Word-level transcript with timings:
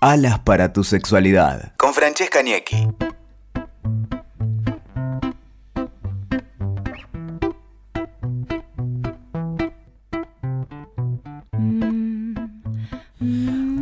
Alas 0.00 0.38
para 0.40 0.72
tu 0.72 0.84
sexualidad. 0.84 1.72
Con 1.78 1.94
Francesca 1.94 2.42
Niecki. 2.42 2.88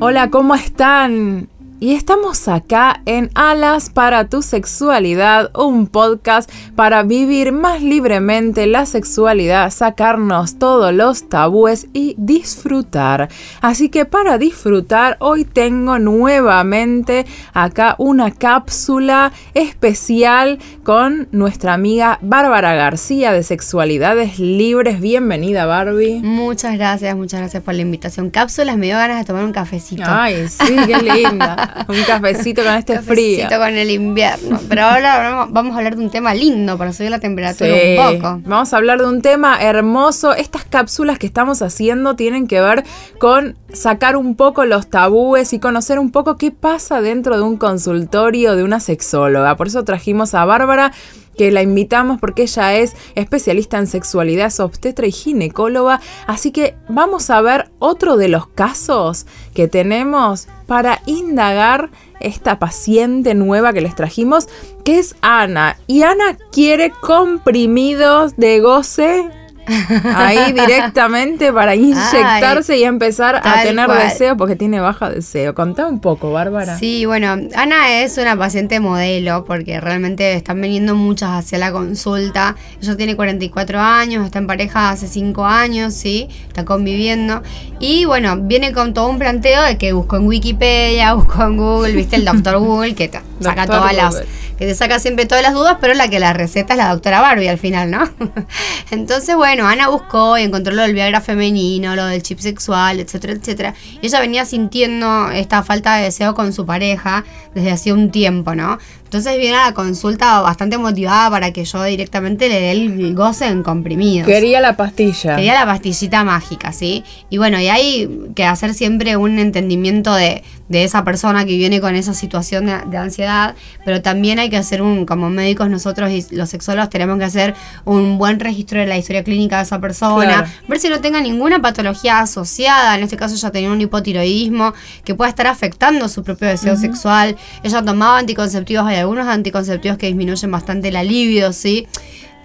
Hola, 0.01 0.31
¿cómo 0.31 0.55
están? 0.55 1.49
Y 1.85 1.95
estamos 1.95 2.49
acá 2.49 3.03
en 3.05 3.31
Alas 3.35 3.91
para 3.91 4.31
tu 4.31 4.41
sexualidad, 4.41 5.51
un 5.55 5.87
podcast 5.87 6.51
para 6.75 7.03
vivir 7.03 7.53
más 7.53 7.83
libremente 7.83 8.67
la 8.67 8.87
sexualidad, 8.87 9.71
sacarnos 9.71 10.59
todos 10.59 10.95
los 10.95 11.29
tabúes 11.29 11.89
y 11.93 12.15
disfrutar. 12.17 13.29
Así 13.61 13.91
que 13.91 14.07
para 14.07 14.39
disfrutar 14.39 15.19
hoy 15.21 15.45
tengo 15.45 15.99
nuevamente 15.99 17.27
acá 17.53 17.97
una 17.99 18.31
cápsula 18.31 19.35
especial 19.53 20.61
con 20.85 21.29
nuestra 21.33 21.75
amiga 21.75 22.19
Bárbara 22.23 22.73
García 22.75 23.31
de 23.31 23.43
Sexualidades 23.43 24.39
Libres. 24.39 25.03
Bienvenida 25.03 25.67
Barbie. 25.67 26.23
Muchas 26.23 26.79
gracias, 26.79 27.15
muchas 27.15 27.41
gracias 27.41 27.63
por 27.63 27.75
la 27.75 27.83
invitación. 27.83 28.31
Cápsulas, 28.31 28.79
me 28.79 28.87
dio 28.87 28.97
ganas 28.97 29.19
de 29.19 29.27
tomar 29.27 29.45
un 29.45 29.53
cafecito. 29.53 30.05
Ay, 30.07 30.49
sí, 30.49 30.77
qué 30.87 30.97
linda. 31.03 31.73
un 31.89 32.03
cafecito 32.07 32.63
con 32.63 32.75
este 32.75 32.95
cafecito 32.95 33.49
frío. 33.49 33.59
con 33.59 33.77
el 33.77 33.91
invierno. 33.91 34.61
Pero 34.69 34.83
ahora 34.83 35.47
vamos 35.51 35.75
a 35.75 35.79
hablar 35.79 35.97
de 35.97 36.05
un 36.05 36.11
tema 36.11 36.35
lindo 36.35 36.79
para 36.79 36.93
subir 36.93 37.11
la 37.11 37.21
temperatura 37.21 37.71
Sí, 37.71 37.97
un 37.99 38.19
poco. 38.19 38.41
Vamos 38.45 38.73
a 38.73 38.77
hablar 38.77 39.01
de 39.01 39.07
un 39.09 39.23
tema 39.23 39.63
hermoso. 39.63 40.35
Estas 40.35 40.65
cápsulas 40.65 41.19
que 41.19 41.27
estamos 41.27 41.63
haciendo 41.63 42.17
tienen 42.17 42.47
que 42.47 42.61
ver 42.61 42.85
con 43.19 43.57
sacar 43.73 44.17
un 44.17 44.37
poco 44.37 44.65
los 44.65 44.89
tabúes 44.89 45.53
y 45.53 45.59
conocer 45.59 45.99
un 45.99 46.11
poco 46.11 46.37
qué 46.37 46.51
pasa 46.51 47.01
dentro 47.01 47.37
de 47.37 47.43
un 47.43 47.57
consultorio 47.57 48.57
de 48.57 48.63
una 48.63 48.81
sexóloga. 48.81 49.57
Por 49.57 49.67
eso 49.67 49.85
trajimos 49.85 50.35
a 50.35 50.45
Bárbara 50.45 50.93
que 51.37 51.51
la 51.51 51.63
invitamos 51.63 52.21
porque 52.21 52.43
ella 52.43 52.75
es 52.75 52.95
especialista 53.15 53.79
en 53.79 53.87
sexualidad, 53.87 54.53
obstetra 54.61 55.07
y 55.07 55.13
ginecóloga. 55.13 56.01
Así 56.27 56.51
que 56.51 56.75
vamos 56.89 57.31
a 57.31 57.41
ver 57.41 57.71
otro 57.79 58.17
de 58.17 58.29
los 58.29 58.47
casos 58.47 59.27
que 59.55 59.69
tenemos 59.69 60.49
para 60.67 61.01
indagar 61.07 61.91
esta 62.21 62.59
paciente 62.59 63.35
nueva 63.35 63.73
que 63.73 63.81
les 63.81 63.95
trajimos, 63.95 64.49
que 64.85 64.99
es 64.99 65.17
Ana. 65.21 65.79
Y 65.87 66.03
Ana 66.03 66.39
quiere 66.53 66.91
comprimidos 66.91 68.37
de 68.37 68.61
goce. 68.61 69.31
Ahí 69.67 70.53
directamente 70.53 71.53
para 71.53 71.75
inyectarse 71.75 72.77
y 72.79 72.85
empezar 72.85 73.37
a 73.37 73.63
tener 73.63 73.87
cual. 73.87 73.99
deseo 73.99 74.37
porque 74.37 74.57
tiene 74.57 74.81
baja 74.81 75.11
deseo. 75.11 75.55
Contá 75.55 75.87
un 75.87 76.01
poco, 76.01 76.33
Bárbara. 76.33 76.79
Sí, 76.79 77.07
bueno, 77.07 77.37
Ana 77.55 78.01
es 78.03 78.19
una 78.19 78.37
paciente 78.37 78.81
modelo 78.81 79.45
porque 79.45 79.81
realmente 79.81 80.35
están 80.35 80.61
viniendo 80.61 80.95
muchas 80.95 81.31
hacia 81.31 81.59
la 81.59 81.73
consulta. 81.73 82.57
Ella 82.81 82.97
tiene 82.97 83.17
44 83.17 83.81
años, 83.81 84.25
está 84.25 84.39
en 84.39 84.47
pareja 84.47 84.91
hace 84.91 85.07
5 85.07 85.45
años, 85.45 85.95
sí, 85.95 86.29
está 86.49 86.65
conviviendo. 86.65 87.43
Y 87.81 88.05
bueno, 88.05 88.37
viene 88.39 88.73
con 88.73 88.95
todo 88.95 89.09
un 89.09 89.19
planteo 89.19 89.63
de 89.63 89.79
que 89.79 89.93
buscó 89.93 90.17
en 90.17 90.27
Wikipedia, 90.27 91.15
buscó 91.15 91.45
en 91.45 91.57
Google, 91.57 91.93
viste 91.93 92.17
el 92.17 92.25
doctor 92.25 92.59
Google 92.65 92.95
que 92.95 93.11
saca 93.41 93.67
todas 93.67 93.95
las 93.95 94.15
Google. 94.15 94.44
Que 94.59 94.67
te 94.67 94.75
saca 94.75 94.99
siempre 94.99 95.27
todas 95.27 95.43
las 95.43 95.55
dudas, 95.55 95.79
pero 95.81 95.95
la 95.95 96.09
que 96.09 96.21
la 96.21 96.33
receta 96.33 96.75
es 96.75 96.79
la 96.79 96.91
doctora 96.91 97.21
Barbie 97.21 97.49
al 97.49 97.59
final, 97.59 97.91
¿no? 97.91 98.09
Entonces, 98.91 99.37
bueno, 99.37 99.67
Ana 99.67 99.89
buscó 99.89 100.39
y 100.39 100.43
encontró 100.43 100.75
lo 100.75 100.83
del 100.83 100.95
Viagra 100.95 101.21
femenino, 101.21 101.97
lo 101.97 102.07
del 102.07 102.23
chip 102.23 102.39
sexual, 102.39 103.01
etcétera, 103.01 103.33
etcétera. 103.33 103.75
Y 104.01 104.07
ella 104.07 104.21
venía 104.21 104.45
sintiendo 104.45 105.31
esta 105.31 105.63
falta 105.63 105.97
de 105.97 106.05
deseo 106.05 106.35
con 106.35 106.53
su 106.53 106.67
pareja 106.67 107.25
desde 107.55 107.73
hacía 107.73 107.95
un 107.95 108.11
tiempo, 108.11 108.55
¿no? 108.55 108.79
Entonces 109.15 109.39
viene 109.39 109.57
a 109.57 109.67
la 109.67 109.75
consulta 109.75 110.41
bastante 110.41 110.77
motivada 110.77 111.31
para 111.31 111.53
que 111.53 111.65
yo 111.65 111.85
directamente 111.85 112.49
le 112.49 112.61
dé 112.61 112.73
el 112.73 113.15
goce 113.15 113.47
en 113.47 113.63
comprimidos. 113.63 114.27
Quería 114.27 114.61
la 114.61 114.77
pastilla. 114.77 115.37
Quería 115.37 115.55
la 115.55 115.65
pastillita 115.67 116.25
mágica, 116.25 116.73
¿sí? 116.73 117.05
Y 117.31 117.39
bueno, 117.39 117.61
y 117.61 117.69
hay 117.69 118.11
que 118.35 118.45
hacer 118.45 118.75
siempre 118.75 119.17
un 119.17 119.39
entendimiento 119.39 120.13
de, 120.17 120.43
de 120.69 120.83
esa 120.83 121.05
persona 121.05 121.45
que 121.45 121.57
viene 121.57 121.81
con 121.81 121.95
esa 121.95 122.13
situación 122.13 122.67
de, 122.67 122.77
de 122.87 122.97
ansiedad, 122.97 123.55
pero 123.85 124.03
también 124.03 124.41
hay 124.41 124.51
que 124.51 124.57
hacer 124.57 124.83
un, 124.83 125.07
como 125.07 125.31
médicos 125.31 125.71
nosotros 125.71 126.11
y 126.11 126.27
los 126.35 126.49
sexólogos 126.51 126.91
tenemos 126.91 127.17
que 127.19 127.25
hacer 127.25 127.55
un 127.85 128.19
buen 128.19 128.41
registro 128.41 128.81
de 128.81 128.87
la 128.87 128.97
historia 128.97 129.23
clínica 129.23 129.59
de 129.59 129.63
esa 129.63 129.81
persona, 129.81 130.25
Claro. 130.25 130.49
ver 130.67 130.81
si 130.81 130.89
no 130.89 131.01
tenga 131.01 131.21
ninguna 131.21 131.63
patología 131.63 132.19
asociada, 132.19 132.97
en 132.97 133.05
este 133.05 133.17
caso 133.17 133.37
ella 133.37 133.53
tenía 133.53 133.71
un 133.71 133.81
hipotiroidismo 133.81 134.75
que 135.05 135.15
pueda 135.15 135.29
estar 135.29 135.47
afectando 135.47 136.09
su 136.09 136.25
propio 136.25 136.49
deseo 136.49 136.77
sexual, 136.77 137.37
ella 137.63 137.81
tomaba 137.85 138.19
anticonceptivos, 138.19 138.87
hay 138.87 138.97
algunos 139.05 139.27
anticonceptivos 139.27 139.99
que 139.99 140.07
disminuyen 140.07 140.51
bastante 140.51 140.91
la 140.91 141.03
libido, 141.05 141.53
¿sí? 141.53 141.87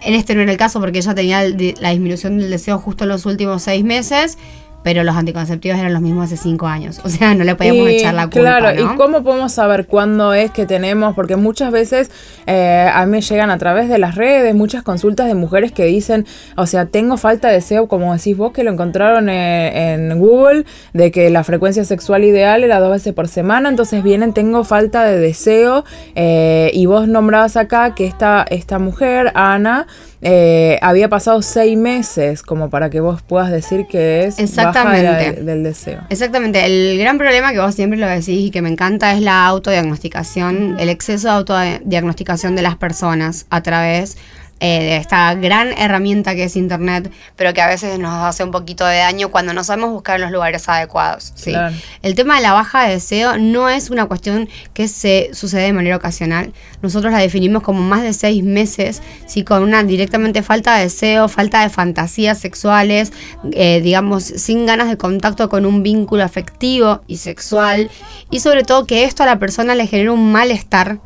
En 0.01 0.13
este 0.13 0.35
no 0.35 0.41
era 0.41 0.51
el 0.51 0.57
caso 0.57 0.79
porque 0.79 0.99
ella 0.99 1.13
tenía 1.13 1.43
la 1.43 1.89
disminución 1.89 2.37
del 2.37 2.49
deseo 2.49 2.77
justo 2.77 3.03
en 3.03 3.09
los 3.09 3.25
últimos 3.25 3.63
seis 3.63 3.83
meses, 3.83 4.37
pero 4.83 5.03
los 5.03 5.15
anticonceptivos 5.15 5.79
eran 5.79 5.93
los 5.93 6.01
mismos 6.01 6.25
hace 6.25 6.37
cinco 6.37 6.67
años. 6.67 7.01
O 7.03 7.09
sea, 7.09 7.33
no 7.35 7.43
le 7.43 7.55
podíamos 7.55 7.89
Y, 7.89 7.95
echar 7.95 8.13
la 8.13 8.23
culpa. 8.23 8.59
Claro, 8.59 8.73
¿no? 8.73 8.93
¿y 8.93 8.95
cómo 8.97 9.23
podemos 9.23 9.51
saber 9.51 9.87
cuándo 9.87 10.33
es 10.33 10.51
que 10.51 10.65
tenemos? 10.65 11.15
Porque 11.15 11.35
muchas 11.35 11.71
veces 11.71 12.11
eh, 12.45 12.89
a 12.93 13.05
mí 13.05 13.11
me 13.11 13.21
llegan 13.21 13.49
a 13.49 13.57
través 13.57 13.89
de 13.89 13.97
las 13.97 14.15
redes 14.15 14.55
muchas 14.55 14.83
consultas 14.83 15.27
de 15.27 15.35
mujeres 15.35 15.71
que 15.71 15.85
dicen, 15.85 16.25
o 16.55 16.67
sea, 16.67 16.85
tengo 16.85 17.17
falta 17.17 17.47
de 17.47 17.55
deseo, 17.55 17.87
como 17.87 18.13
decís 18.13 18.37
vos, 18.37 18.51
que 18.51 18.63
lo 18.63 18.71
encontraron 18.71 19.29
eh, 19.29 19.93
en 19.93 20.19
Google, 20.19 20.65
de 20.93 21.11
que 21.11 21.29
la 21.29 21.43
frecuencia 21.43 21.83
sexual 21.85 22.23
ideal 22.23 22.63
era 22.63 22.79
dos 22.79 22.91
veces 22.91 23.13
por 23.13 23.27
semana, 23.27 23.69
entonces 23.69 24.03
vienen, 24.03 24.33
tengo 24.33 24.63
falta 24.63 25.05
de 25.05 25.17
deseo, 25.17 25.85
eh, 26.15 26.71
y 26.73 26.85
vos 26.85 27.07
nombrabas 27.07 27.57
acá 27.57 27.95
que 27.95 28.05
esta, 28.05 28.45
esta 28.49 28.79
mujer, 28.79 29.31
Ana, 29.33 29.87
eh, 30.21 30.77
había 30.81 31.07
pasado 31.07 31.41
seis 31.41 31.77
meses 31.77 32.43
como 32.43 32.69
para 32.69 32.89
que 32.89 32.99
vos 32.99 33.21
puedas 33.21 33.51
decir 33.51 33.87
que 33.87 34.25
es 34.25 34.37
de 34.73 34.79
Exactamente. 34.79 35.43
del 35.43 35.63
deseo. 35.63 36.01
Exactamente, 36.09 36.65
el 36.65 36.97
gran 36.99 37.17
problema 37.17 37.51
que 37.51 37.59
vos 37.59 37.75
siempre 37.75 37.99
lo 37.99 38.07
decís 38.07 38.47
y 38.47 38.51
que 38.51 38.61
me 38.61 38.69
encanta 38.69 39.13
es 39.13 39.21
la 39.21 39.45
autodiagnosticación, 39.45 40.77
el 40.79 40.89
exceso 40.89 41.27
de 41.27 41.33
autodiagnosticación 41.33 42.55
de 42.55 42.61
las 42.61 42.75
personas 42.75 43.45
a 43.49 43.61
través 43.61 44.17
eh, 44.61 44.79
de 44.79 44.97
esta 44.97 45.33
gran 45.35 45.71
herramienta 45.77 46.35
que 46.35 46.43
es 46.43 46.55
Internet, 46.55 47.11
pero 47.35 47.53
que 47.53 47.61
a 47.61 47.67
veces 47.67 47.97
nos 47.97 48.11
hace 48.25 48.43
un 48.43 48.51
poquito 48.51 48.85
de 48.85 48.97
daño 48.97 49.29
cuando 49.29 49.53
no 49.53 49.63
sabemos 49.63 49.91
buscar 49.91 50.17
en 50.17 50.23
los 50.23 50.31
lugares 50.31 50.67
adecuados. 50.67 51.31
¿sí? 51.35 51.51
Claro. 51.51 51.75
El 52.01 52.15
tema 52.15 52.35
de 52.35 52.41
la 52.41 52.53
baja 52.53 52.85
de 52.85 52.95
deseo 52.95 53.37
no 53.37 53.69
es 53.69 53.89
una 53.89 54.05
cuestión 54.05 54.49
que 54.73 54.87
se 54.87 55.29
sucede 55.33 55.63
de 55.63 55.73
manera 55.73 55.95
ocasional. 55.95 56.53
Nosotros 56.81 57.13
la 57.13 57.19
definimos 57.19 57.63
como 57.63 57.81
más 57.81 58.03
de 58.03 58.13
seis 58.13 58.43
meses, 58.43 59.01
¿sí? 59.27 59.43
con 59.43 59.63
una 59.63 59.83
directamente 59.83 60.43
falta 60.43 60.75
de 60.75 60.83
deseo, 60.83 61.29
falta 61.29 61.61
de 61.61 61.69
fantasías 61.69 62.37
sexuales, 62.37 63.13
eh, 63.53 63.81
digamos, 63.81 64.23
sin 64.23 64.65
ganas 64.65 64.89
de 64.89 64.97
contacto 64.97 65.49
con 65.49 65.65
un 65.65 65.83
vínculo 65.83 66.23
afectivo 66.23 67.01
y 67.07 67.17
sexual, 67.17 67.89
y 68.29 68.41
sobre 68.41 68.63
todo 68.63 68.85
que 68.85 69.05
esto 69.05 69.23
a 69.23 69.25
la 69.25 69.39
persona 69.39 69.75
le 69.75 69.87
genera 69.87 70.11
un 70.11 70.31
malestar 70.31 70.99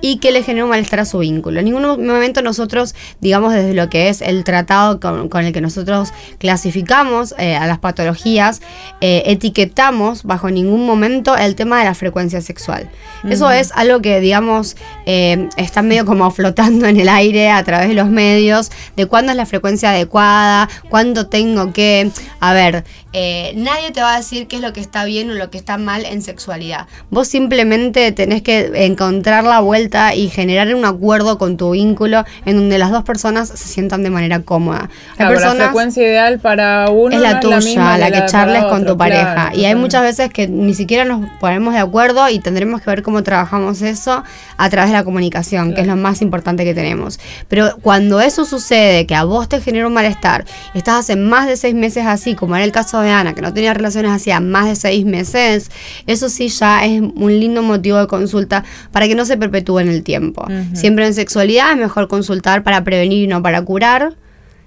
y 0.00 0.18
que 0.18 0.32
le 0.32 0.42
genera 0.42 0.64
un 0.64 0.70
malestar 0.70 1.00
a 1.00 1.04
su 1.04 1.18
vínculo. 1.18 1.60
En 1.60 1.66
ningún 1.66 1.82
momento 1.82 2.42
nosotros, 2.42 2.94
digamos, 3.20 3.52
desde 3.54 3.74
lo 3.74 3.88
que 3.88 4.08
es 4.08 4.20
el 4.20 4.44
tratado 4.44 5.00
con, 5.00 5.28
con 5.28 5.44
el 5.44 5.52
que 5.52 5.60
nosotros 5.60 6.12
clasificamos 6.38 7.34
eh, 7.38 7.56
a 7.56 7.66
las 7.66 7.78
patologías, 7.78 8.60
eh, 9.00 9.22
etiquetamos 9.26 10.24
bajo 10.24 10.50
ningún 10.50 10.86
momento 10.86 11.36
el 11.36 11.54
tema 11.54 11.78
de 11.78 11.84
la 11.86 11.94
frecuencia 11.94 12.40
sexual. 12.40 12.90
Eso 13.28 13.50
es 13.50 13.72
algo 13.72 14.02
que, 14.02 14.20
digamos, 14.20 14.76
eh, 15.06 15.48
está 15.56 15.82
medio 15.82 16.04
como 16.04 16.30
flotando 16.30 16.86
en 16.86 17.00
el 17.00 17.08
aire 17.08 17.50
a 17.50 17.64
través 17.64 17.88
de 17.88 17.94
los 17.94 18.08
medios, 18.08 18.70
de 18.96 19.06
cuándo 19.06 19.32
es 19.32 19.36
la 19.36 19.46
frecuencia 19.46 19.90
adecuada, 19.90 20.68
cuándo 20.90 21.26
tengo 21.26 21.72
que... 21.72 22.10
A 22.40 22.52
ver, 22.52 22.84
eh, 23.16 23.52
nadie 23.54 23.92
te 23.92 24.02
va 24.02 24.14
a 24.14 24.16
decir 24.16 24.48
qué 24.48 24.56
es 24.56 24.62
lo 24.62 24.72
que 24.72 24.80
está 24.80 25.04
bien 25.04 25.30
o 25.30 25.34
lo 25.34 25.48
que 25.48 25.56
está 25.56 25.78
mal 25.78 26.04
en 26.04 26.20
sexualidad. 26.20 26.88
Vos 27.10 27.28
simplemente 27.28 28.10
tenés 28.10 28.42
que 28.42 28.72
encontrar 28.74 29.44
la 29.44 29.60
vuelta 29.60 30.16
y 30.16 30.30
generar 30.30 30.74
un 30.74 30.84
acuerdo 30.84 31.38
con 31.38 31.56
tu 31.56 31.70
vínculo 31.70 32.24
en 32.44 32.56
donde 32.56 32.76
las 32.76 32.90
dos 32.90 33.04
personas 33.04 33.48
se 33.48 33.68
sientan 33.68 34.02
de 34.02 34.10
manera 34.10 34.40
cómoda. 34.40 34.90
Hay 35.16 35.32
la 35.32 35.54
frecuencia 35.54 36.02
ideal 36.02 36.40
para 36.40 36.90
uno 36.90 37.14
es 37.14 37.22
la 37.22 37.34
no 37.34 37.40
tuya, 37.40 37.58
misma 37.58 37.98
la, 37.98 38.10
que 38.10 38.26
charles 38.26 38.64
con 38.64 38.82
otro, 38.82 38.94
tu 38.94 38.98
pareja. 38.98 39.34
claro, 39.34 39.58
y 39.58 39.64
hay 39.64 39.76
muchas 39.76 40.02
veces 40.02 40.30
que 40.30 40.48
ni 40.48 40.74
siquiera 40.74 41.04
nos 41.04 41.24
ponemos 41.38 41.72
de 41.72 41.80
acuerdo 41.80 42.28
y 42.28 42.40
tendremos 42.40 42.80
que 42.80 42.90
ver 42.90 43.04
cómo 43.04 43.22
trabajamos 43.22 43.80
eso 43.82 44.24
a 44.56 44.70
través 44.70 44.90
de 44.90 44.96
la 44.96 45.04
comunicación, 45.04 45.72
que 45.74 45.82
es 45.82 45.86
lo 45.86 45.94
más 45.94 46.20
importante 46.20 46.64
que 46.64 46.74
tenemos. 46.74 47.20
Pero 47.46 47.76
cuando 47.80 48.20
eso 48.20 48.44
sucede, 48.44 49.06
que 49.06 49.14
a 49.14 49.22
vos 49.22 49.48
te 49.48 49.60
genera 49.60 49.86
un 49.86 49.92
malestar, 49.92 50.44
estás 50.74 51.00
hace 51.00 51.14
más 51.14 51.46
de 51.46 51.56
seis 51.56 51.76
meses 51.76 52.06
así, 52.06 52.34
como 52.34 52.56
era 52.56 52.64
el 52.64 52.72
caso 52.72 53.00
de 53.00 53.03
Ana, 53.10 53.34
que 53.34 53.42
no 53.42 53.52
tenía 53.52 53.74
relaciones 53.74 54.12
hacía 54.12 54.40
más 54.40 54.66
de 54.66 54.76
seis 54.76 55.04
meses, 55.04 55.70
eso 56.06 56.28
sí 56.28 56.48
ya 56.48 56.84
es 56.84 57.00
un 57.00 57.40
lindo 57.40 57.62
motivo 57.62 57.98
de 57.98 58.06
consulta 58.06 58.64
para 58.92 59.06
que 59.08 59.14
no 59.14 59.24
se 59.24 59.36
perpetúe 59.36 59.80
en 59.80 59.88
el 59.88 60.02
tiempo. 60.02 60.46
Siempre 60.72 61.06
en 61.06 61.14
sexualidad 61.14 61.72
es 61.72 61.78
mejor 61.78 62.08
consultar 62.08 62.62
para 62.62 62.84
prevenir 62.84 63.24
y 63.24 63.26
no 63.26 63.42
para 63.42 63.62
curar. 63.62 64.14